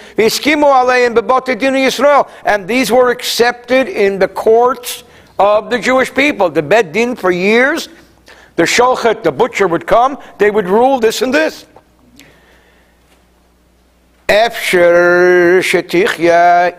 and 1.06 1.16
Bibatidin 1.16 1.78
Israel. 1.86 2.30
And 2.46 2.68
these 2.68 2.90
were 2.90 3.10
accepted 3.12 3.90
in 3.90 4.18
the 4.18 4.30
courts 4.30 5.04
of 5.38 5.70
the 5.70 5.78
Jewish 5.78 6.14
people. 6.14 6.50
The 6.50 6.64
Bed 6.64 6.94
Din 6.94 7.18
for 7.18 7.32
years, 7.32 7.90
the 8.56 8.64
Shochet, 8.64 9.24
the 9.24 9.32
butcher 9.32 9.68
would 9.68 9.86
come, 9.86 10.18
they 10.38 10.50
would 10.50 10.68
rule 10.70 11.00
this 11.00 11.22
and 11.22 11.34
this. 11.34 11.66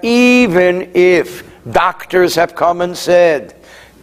Even 0.02 0.90
if 0.94 1.44
doctors 1.70 2.34
have 2.34 2.54
come 2.54 2.80
and 2.80 2.96
said, 2.96 3.54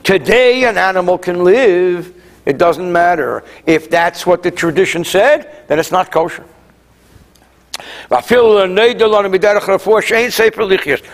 today 0.06 0.64
an 0.64 0.78
animal 0.78 1.18
can 1.18 1.44
live, 1.44 2.14
it 2.46 2.58
doesn't 2.58 2.90
matter. 2.90 3.44
If 3.66 3.90
that's 3.90 4.26
what 4.26 4.44
the 4.44 4.52
tradition 4.52 5.04
said, 5.04 5.66
then 5.68 5.80
it's 5.80 5.92
not 5.92 6.12
kosher. 6.12 6.46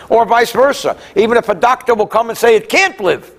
Or 0.08 0.24
vice 0.26 0.52
versa. 0.52 0.96
Even 1.16 1.36
if 1.36 1.48
a 1.48 1.54
doctor 1.54 1.94
will 1.94 2.06
come 2.06 2.28
and 2.28 2.38
say 2.38 2.54
it 2.54 2.68
can't 2.68 3.00
live. 3.00 3.32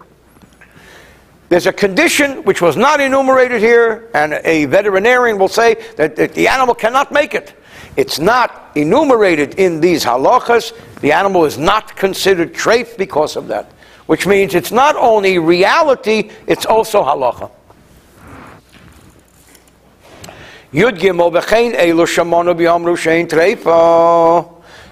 There's 1.49 1.67
a 1.67 1.73
condition 1.73 2.43
which 2.43 2.61
was 2.61 2.75
not 2.75 2.99
enumerated 2.99 3.61
here, 3.61 4.09
and 4.15 4.33
a 4.43 4.65
veterinarian 4.65 5.37
will 5.37 5.47
say 5.47 5.75
that, 5.97 6.15
the 6.15 6.47
animal 6.47 6.73
cannot 6.73 7.11
make 7.11 7.35
it. 7.35 7.53
It's 7.95 8.17
not 8.17 8.71
enumerated 8.75 9.55
in 9.59 9.79
these 9.79 10.03
halachas. 10.03 10.73
The 11.01 11.11
animal 11.11 11.45
is 11.45 11.59
not 11.59 11.95
considered 11.95 12.55
treif 12.55 12.97
because 12.97 13.35
of 13.35 13.47
that, 13.49 13.71
which 14.05 14.27
means 14.27 14.53
it's 14.55 14.71
not 14.71 14.95
only 14.95 15.39
reality, 15.39 16.29
it's 16.47 16.65
also 16.65 17.03
halacha. 17.03 17.49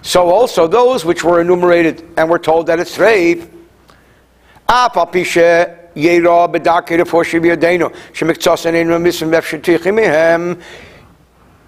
So 0.03 0.29
also 0.29 0.67
those 0.67 1.05
which 1.05 1.23
were 1.23 1.41
enumerated 1.41 2.07
and 2.17 2.29
were 2.29 2.39
told 2.39 2.67
that 2.67 2.79
it's 2.79 2.97
treif. 2.97 3.49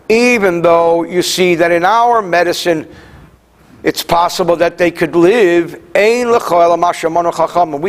Even 0.09 0.61
though 0.61 1.03
you 1.03 1.21
see 1.21 1.55
that 1.55 1.71
in 1.71 1.85
our 1.85 2.21
medicine 2.21 2.87
it's 3.83 4.01
possible 4.01 4.55
that 4.55 4.77
they 4.77 4.91
could 4.91 5.15
live. 5.15 5.73
We 5.93 6.21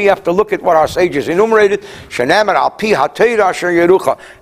have 0.04 0.24
to 0.24 0.32
look 0.32 0.52
at 0.52 0.62
what 0.62 0.76
our 0.76 0.88
sages 0.88 1.28
enumerated. 1.28 1.84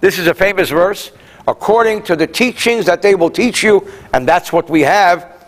This 0.01 0.19
is 0.19 0.27
a 0.27 0.35
famous 0.35 0.71
verse. 0.71 1.13
According 1.47 2.05
to 2.05 2.17
the 2.17 2.27
teachings 2.27 2.87
that 2.87 3.03
they 3.03 3.15
will 3.15 3.31
teach 3.31 3.63
you, 3.63 3.87
and 4.15 4.27
that's 4.27 4.53
what 4.53 4.71
we 4.71 4.83
have, 4.83 5.47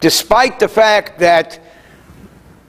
despite 0.00 0.58
the 0.58 0.68
fact 0.68 1.18
that 1.18 1.60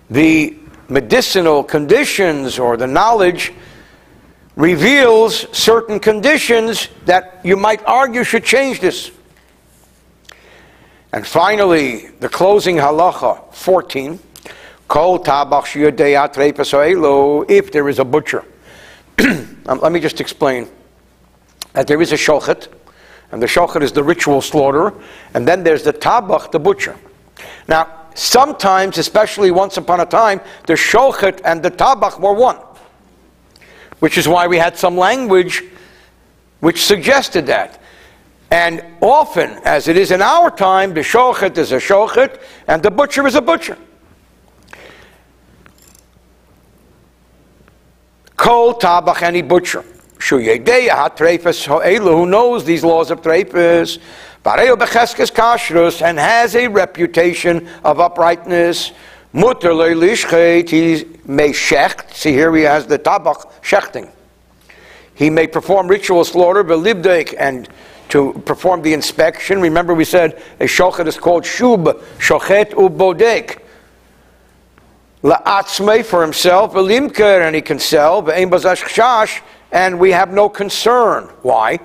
the 0.09 0.57
medicinal 0.89 1.63
conditions 1.63 2.59
or 2.59 2.75
the 2.75 2.87
knowledge 2.87 3.53
reveals 4.55 5.47
certain 5.57 5.99
conditions 5.99 6.89
that 7.05 7.39
you 7.43 7.55
might 7.55 7.83
argue 7.85 8.23
should 8.23 8.43
change 8.43 8.79
this. 8.79 9.11
And 11.13 11.25
finally, 11.25 12.09
the 12.19 12.27
closing 12.27 12.75
halacha 12.77 13.53
14. 13.53 14.19
If 17.49 17.71
there 17.71 17.89
is 17.89 17.99
a 17.99 18.05
butcher. 18.05 18.45
um, 19.19 19.79
let 19.79 19.91
me 19.91 19.99
just 19.99 20.19
explain 20.19 20.67
that 21.71 21.87
there 21.87 22.01
is 22.01 22.11
a 22.11 22.15
shochet, 22.15 22.67
and 23.31 23.41
the 23.41 23.47
shochet 23.47 23.81
is 23.81 23.91
the 23.91 24.03
ritual 24.03 24.41
slaughter, 24.41 24.93
and 25.33 25.47
then 25.47 25.63
there's 25.63 25.83
the 25.83 25.93
tabach, 25.93 26.51
the 26.51 26.59
butcher. 26.59 26.97
Now, 27.67 28.07
sometimes, 28.13 28.97
especially 28.97 29.51
once 29.51 29.77
upon 29.77 30.01
a 30.01 30.05
time, 30.05 30.41
the 30.67 30.73
shochet 30.73 31.39
and 31.45 31.63
the 31.63 31.71
tabach 31.71 32.19
were 32.19 32.33
one 32.33 32.57
which 34.03 34.17
is 34.17 34.27
why 34.27 34.45
we 34.47 34.57
had 34.57 34.77
some 34.77 34.97
language 34.97 35.63
which 36.59 36.83
suggested 36.83 37.45
that. 37.45 37.81
And 38.53 38.85
often, 39.01 39.49
as 39.65 39.87
it 39.87 39.97
is 39.97 40.11
in 40.11 40.21
our 40.21 40.51
time, 40.51 40.93
the 40.93 40.99
shochet 40.99 41.57
is 41.57 41.71
a 41.71 41.77
shochet 41.77 42.39
and 42.67 42.83
the 42.83 42.91
butcher 42.91 43.25
is 43.25 43.33
a 43.33 43.41
butcher. 43.41 43.79
Kol 48.37 48.75
tabach 48.75 49.23
any 49.23 49.41
butcher. 49.41 49.83
Who 50.29 52.25
knows 52.27 52.63
these 52.63 52.83
laws 52.83 53.09
of 53.09 53.23
treifas, 53.23 53.97
and 56.01 56.19
has 56.19 56.55
a 56.55 56.67
reputation 56.67 57.67
of 57.83 57.99
uprightness, 57.99 58.91
Mutter 59.33 59.71
lishchet, 59.71 60.69
he 60.69 61.05
may 61.25 61.49
shecht. 61.49 62.13
See 62.13 62.33
here 62.33 62.55
he 62.55 62.61
has 62.61 62.85
the 62.85 62.99
tabach 62.99 63.51
shechting. 63.63 64.11
He 65.15 65.31
may 65.31 65.47
perform 65.47 65.87
ritual 65.87 66.23
slaughter, 66.23 66.63
belibdek, 66.63 67.33
and 67.39 67.67
to 68.13 68.31
perform 68.45 68.83
the 68.83 68.93
inspection. 68.93 69.59
Remember 69.59 69.95
we 69.95 70.05
said 70.05 70.39
a 70.59 70.65
shochet 70.65 71.07
is 71.07 71.17
called 71.17 71.43
shub, 71.43 71.99
shochet 72.19 72.69
ubodek. 72.73 73.59
La'atzme 75.23 76.05
for 76.05 76.21
himself, 76.21 76.73
belimker, 76.73 77.41
and 77.41 77.55
he 77.55 77.61
can 77.63 77.79
sell, 77.79 78.29
and 79.71 79.99
we 79.99 80.11
have 80.11 80.31
no 80.31 80.47
concern. 80.47 81.23
Why? 81.41 81.79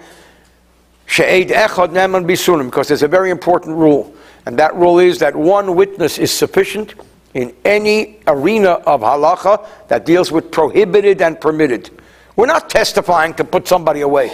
She'ed 1.06 1.48
echad 1.48 1.92
neman 1.92 2.26
bisunim, 2.26 2.66
because 2.66 2.88
there's 2.88 3.02
a 3.02 3.08
very 3.08 3.30
important 3.30 3.78
rule. 3.78 4.14
And 4.44 4.58
that 4.58 4.74
rule 4.74 4.98
is 4.98 5.18
that 5.20 5.34
one 5.34 5.76
witness 5.76 6.18
is 6.18 6.30
sufficient 6.30 6.94
in 7.32 7.54
any 7.64 8.20
arena 8.26 8.72
of 8.84 9.00
halacha 9.00 9.66
that 9.88 10.04
deals 10.04 10.30
with 10.30 10.50
prohibited 10.50 11.22
and 11.22 11.40
permitted. 11.40 11.88
We're 12.36 12.44
not 12.44 12.68
testifying 12.68 13.32
to 13.34 13.44
put 13.44 13.66
somebody 13.66 14.02
away. 14.02 14.30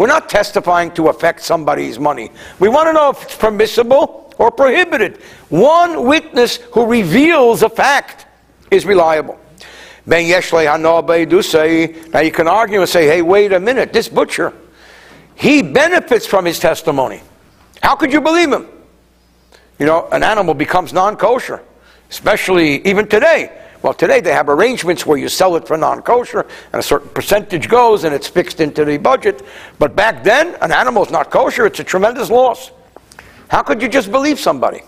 We're 0.00 0.06
not 0.06 0.30
testifying 0.30 0.92
to 0.92 1.08
affect 1.08 1.42
somebody's 1.42 1.98
money. 1.98 2.30
We 2.58 2.70
want 2.70 2.88
to 2.88 2.94
know 2.94 3.10
if 3.10 3.22
it's 3.22 3.36
permissible 3.36 4.32
or 4.38 4.50
prohibited. 4.50 5.18
One 5.50 6.06
witness 6.06 6.56
who 6.72 6.86
reveals 6.86 7.62
a 7.62 7.68
fact 7.68 8.24
is 8.70 8.86
reliable. 8.86 9.38
Now 10.06 10.16
you 10.16 10.32
can 10.40 10.48
argue 12.48 12.80
and 12.80 12.88
say, 12.88 13.06
hey, 13.06 13.20
wait 13.20 13.52
a 13.52 13.60
minute, 13.60 13.92
this 13.92 14.08
butcher, 14.08 14.54
he 15.34 15.60
benefits 15.60 16.24
from 16.24 16.46
his 16.46 16.58
testimony. 16.58 17.20
How 17.82 17.94
could 17.94 18.10
you 18.10 18.22
believe 18.22 18.50
him? 18.50 18.68
You 19.78 19.84
know, 19.84 20.08
an 20.12 20.22
animal 20.22 20.54
becomes 20.54 20.94
non 20.94 21.16
kosher 21.16 21.62
especially 22.10 22.86
even 22.86 23.06
today. 23.06 23.56
Well, 23.82 23.94
today 23.94 24.20
they 24.20 24.32
have 24.32 24.48
arrangements 24.48 25.06
where 25.06 25.16
you 25.16 25.28
sell 25.28 25.56
it 25.56 25.66
for 25.66 25.76
non 25.76 26.02
kosher 26.02 26.46
and 26.72 26.80
a 26.80 26.82
certain 26.82 27.08
percentage 27.08 27.68
goes 27.68 28.04
and 28.04 28.14
it's 28.14 28.28
fixed 28.28 28.60
into 28.60 28.84
the 28.84 28.98
budget. 28.98 29.42
But 29.78 29.96
back 29.96 30.22
then, 30.22 30.54
an 30.60 30.70
animal 30.70 31.04
is 31.04 31.10
not 31.10 31.30
kosher, 31.30 31.66
it's 31.66 31.80
a 31.80 31.84
tremendous 31.84 32.30
loss. 32.30 32.72
How 33.48 33.62
could 33.62 33.80
you 33.80 33.88
just 33.88 34.10
believe 34.10 34.38
somebody? 34.38 34.82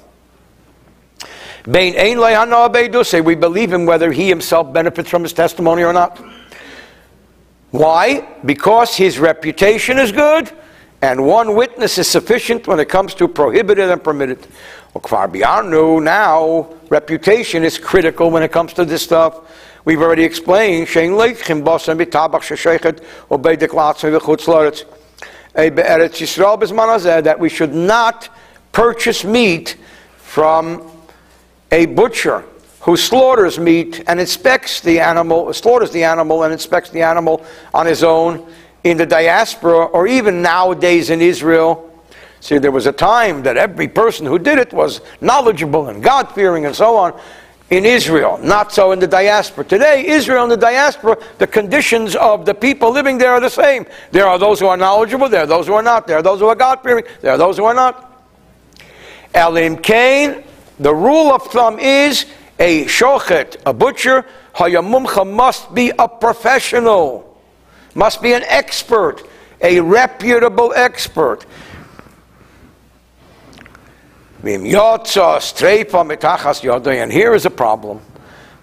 Say 1.64 3.20
we 3.20 3.34
believe 3.34 3.72
him 3.72 3.86
whether 3.86 4.12
he 4.12 4.28
himself 4.28 4.72
benefits 4.72 5.08
from 5.08 5.22
his 5.22 5.32
testimony 5.32 5.82
or 5.82 5.92
not. 5.92 6.22
Why? 7.70 8.28
Because 8.44 8.94
his 8.94 9.18
reputation 9.18 9.98
is 9.98 10.12
good 10.12 10.52
and 11.00 11.26
one 11.26 11.54
witness 11.54 11.98
is 11.98 12.06
sufficient 12.08 12.66
when 12.66 12.78
it 12.78 12.88
comes 12.88 13.14
to 13.14 13.26
prohibited 13.26 13.90
and 13.90 14.02
permitted. 14.02 14.46
Now, 14.94 16.68
reputation 16.90 17.64
is 17.64 17.78
critical 17.78 18.30
when 18.30 18.42
it 18.42 18.52
comes 18.52 18.74
to 18.74 18.84
this 18.84 19.02
stuff. 19.02 19.40
We've 19.84 20.00
already 20.00 20.24
explained. 20.24 20.88
That 20.88 21.06
we 27.38 27.48
should 27.48 27.74
not 27.74 28.28
purchase 28.72 29.24
meat 29.24 29.76
from 30.18 30.90
a 31.70 31.86
butcher 31.86 32.44
who 32.80 32.96
slaughters 32.96 33.58
meat 33.58 34.02
and 34.06 34.20
inspects 34.20 34.80
the 34.80 35.00
animal, 35.00 35.52
slaughters 35.54 35.90
the 35.90 36.04
animal 36.04 36.42
and 36.42 36.52
inspects 36.52 36.90
the 36.90 37.02
animal 37.02 37.44
on 37.72 37.86
his 37.86 38.02
own 38.02 38.46
in 38.84 38.96
the 38.96 39.06
diaspora 39.06 39.86
or 39.86 40.06
even 40.06 40.42
nowadays 40.42 41.10
in 41.10 41.20
Israel 41.20 41.91
See, 42.42 42.58
there 42.58 42.72
was 42.72 42.88
a 42.88 42.92
time 42.92 43.44
that 43.44 43.56
every 43.56 43.86
person 43.86 44.26
who 44.26 44.36
did 44.36 44.58
it 44.58 44.72
was 44.72 45.00
knowledgeable 45.20 45.86
and 45.86 46.02
God 46.02 46.32
fearing 46.32 46.66
and 46.66 46.74
so 46.74 46.96
on 46.96 47.18
in 47.70 47.86
Israel, 47.86 48.36
not 48.42 48.72
so 48.72 48.90
in 48.90 48.98
the 48.98 49.06
diaspora. 49.06 49.64
Today, 49.64 50.04
Israel 50.08 50.42
and 50.42 50.50
the 50.50 50.56
diaspora, 50.56 51.16
the 51.38 51.46
conditions 51.46 52.16
of 52.16 52.44
the 52.44 52.52
people 52.52 52.90
living 52.90 53.16
there 53.16 53.30
are 53.30 53.38
the 53.38 53.48
same. 53.48 53.86
There 54.10 54.26
are 54.26 54.40
those 54.40 54.58
who 54.58 54.66
are 54.66 54.76
knowledgeable, 54.76 55.28
there 55.28 55.44
are 55.44 55.46
those 55.46 55.68
who 55.68 55.74
are 55.74 55.84
not, 55.84 56.08
there 56.08 56.18
are 56.18 56.22
those 56.22 56.40
who 56.40 56.48
are 56.48 56.56
God 56.56 56.82
fearing, 56.82 57.04
there 57.20 57.30
are 57.30 57.38
those 57.38 57.58
who 57.58 57.64
are 57.64 57.74
not. 57.74 58.26
Elim 59.36 59.76
Cain, 59.76 60.42
the 60.80 60.92
rule 60.92 61.32
of 61.32 61.44
thumb 61.44 61.78
is 61.78 62.26
a 62.58 62.86
shochet, 62.86 63.56
a 63.64 63.72
butcher, 63.72 64.26
hayamumcha 64.56 65.32
must 65.32 65.72
be 65.72 65.92
a 65.96 66.08
professional, 66.08 67.40
must 67.94 68.20
be 68.20 68.32
an 68.32 68.42
expert, 68.48 69.22
a 69.60 69.78
reputable 69.78 70.72
expert. 70.74 71.46
And 74.44 74.66
here 77.12 77.34
is 77.34 77.46
a 77.46 77.50
problem. 77.50 78.00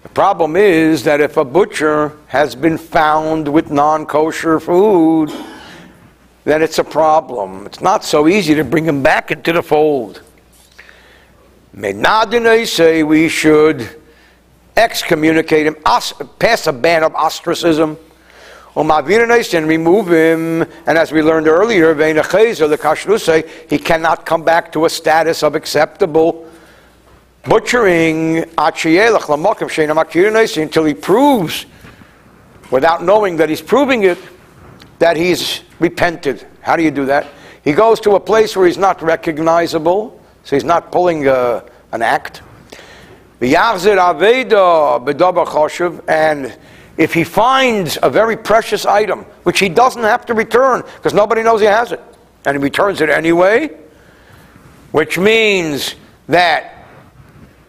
The 0.02 0.08
problem 0.10 0.56
is 0.56 1.04
that 1.04 1.20
if 1.20 1.36
a 1.36 1.44
butcher 1.44 2.16
has 2.26 2.54
been 2.54 2.78
found 2.78 3.48
with 3.48 3.70
non 3.70 4.06
kosher 4.06 4.60
food, 4.60 5.30
then 6.44 6.62
it's 6.62 6.78
a 6.78 6.84
problem. 6.84 7.66
It's 7.66 7.80
not 7.80 8.04
so 8.04 8.28
easy 8.28 8.54
to 8.54 8.64
bring 8.64 8.84
him 8.84 9.02
back 9.02 9.30
into 9.30 9.52
the 9.52 9.62
fold. 9.62 10.22
Menadine 11.74 12.66
say 12.66 13.02
we 13.02 13.28
should 13.28 14.00
excommunicate 14.76 15.66
him, 15.66 15.76
pass 16.38 16.66
a 16.66 16.72
ban 16.72 17.04
of 17.04 17.14
ostracism, 17.14 17.96
and 19.54 19.66
remove 19.66 20.08
him. 20.08 20.62
And 20.86 20.96
as 20.96 21.12
we 21.12 21.22
learned 21.22 21.48
earlier, 21.48 21.92
the 22.68 22.78
he 23.68 23.78
cannot 23.78 24.24
come 24.24 24.42
back 24.42 24.72
to 24.72 24.84
a 24.84 24.90
status 24.90 25.42
of 25.42 25.54
acceptable 25.54 26.48
butchering 27.44 28.44
until 30.62 30.84
he 30.84 30.94
proves, 30.94 31.66
without 32.70 33.02
knowing 33.02 33.36
that 33.38 33.48
he's 33.48 33.62
proving 33.62 34.04
it, 34.04 34.18
that 34.98 35.16
he's 35.16 35.62
repented. 35.78 36.46
How 36.60 36.76
do 36.76 36.82
you 36.82 36.90
do 36.90 37.06
that? 37.06 37.26
He 37.64 37.72
goes 37.72 38.00
to 38.00 38.12
a 38.12 38.20
place 38.20 38.56
where 38.56 38.66
he's 38.66 38.78
not 38.78 39.02
recognizable, 39.02 40.20
so 40.44 40.56
he's 40.56 40.64
not 40.64 40.92
pulling 40.92 41.26
uh, 41.26 41.62
an 41.92 42.02
act. 42.02 42.42
And 46.08 46.56
if 47.00 47.14
he 47.14 47.24
finds 47.24 47.96
a 48.02 48.10
very 48.10 48.36
precious 48.36 48.84
item, 48.84 49.20
which 49.44 49.58
he 49.58 49.70
doesn't 49.70 50.02
have 50.02 50.26
to 50.26 50.34
return 50.34 50.82
because 50.96 51.14
nobody 51.14 51.42
knows 51.42 51.62
he 51.62 51.66
has 51.66 51.92
it, 51.92 52.00
and 52.44 52.58
he 52.58 52.62
returns 52.62 53.00
it 53.00 53.08
anyway, 53.08 53.70
which 54.92 55.18
means 55.18 55.94
that 56.28 56.84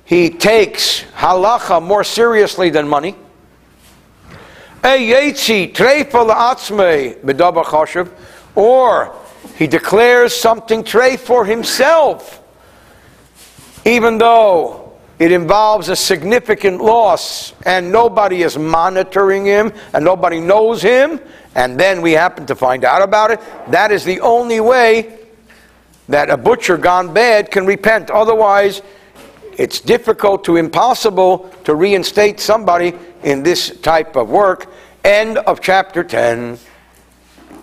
he 0.03 0.29
takes 0.29 1.03
halacha 1.15 1.81
more 1.81 2.03
seriously 2.03 2.71
than 2.71 2.89
money. 2.89 3.15
Or 8.53 9.15
he 9.55 9.67
declares 9.67 10.35
something 10.35 10.83
treif 10.83 11.19
for 11.19 11.45
himself, 11.45 12.43
even 13.85 14.17
though 14.17 14.80
it 15.21 15.31
involves 15.31 15.89
a 15.89 15.95
significant 15.95 16.81
loss, 16.81 17.53
and 17.67 17.91
nobody 17.91 18.41
is 18.41 18.57
monitoring 18.57 19.45
him, 19.45 19.71
and 19.93 20.03
nobody 20.03 20.39
knows 20.39 20.81
him, 20.81 21.19
and 21.53 21.79
then 21.79 22.01
we 22.01 22.13
happen 22.13 22.47
to 22.47 22.55
find 22.55 22.83
out 22.83 23.03
about 23.03 23.29
it. 23.29 23.39
That 23.67 23.91
is 23.91 24.03
the 24.03 24.19
only 24.21 24.59
way 24.61 25.19
that 26.09 26.31
a 26.31 26.37
butcher 26.37 26.75
gone 26.75 27.13
bad 27.13 27.51
can 27.51 27.67
repent. 27.67 28.09
Otherwise, 28.09 28.81
it's 29.59 29.79
difficult 29.79 30.43
to 30.45 30.55
impossible 30.55 31.53
to 31.65 31.75
reinstate 31.75 32.39
somebody 32.39 32.95
in 33.21 33.43
this 33.43 33.77
type 33.81 34.15
of 34.15 34.27
work. 34.27 34.73
End 35.03 35.37
of 35.37 35.61
chapter 35.61 36.03
10. 36.03 36.57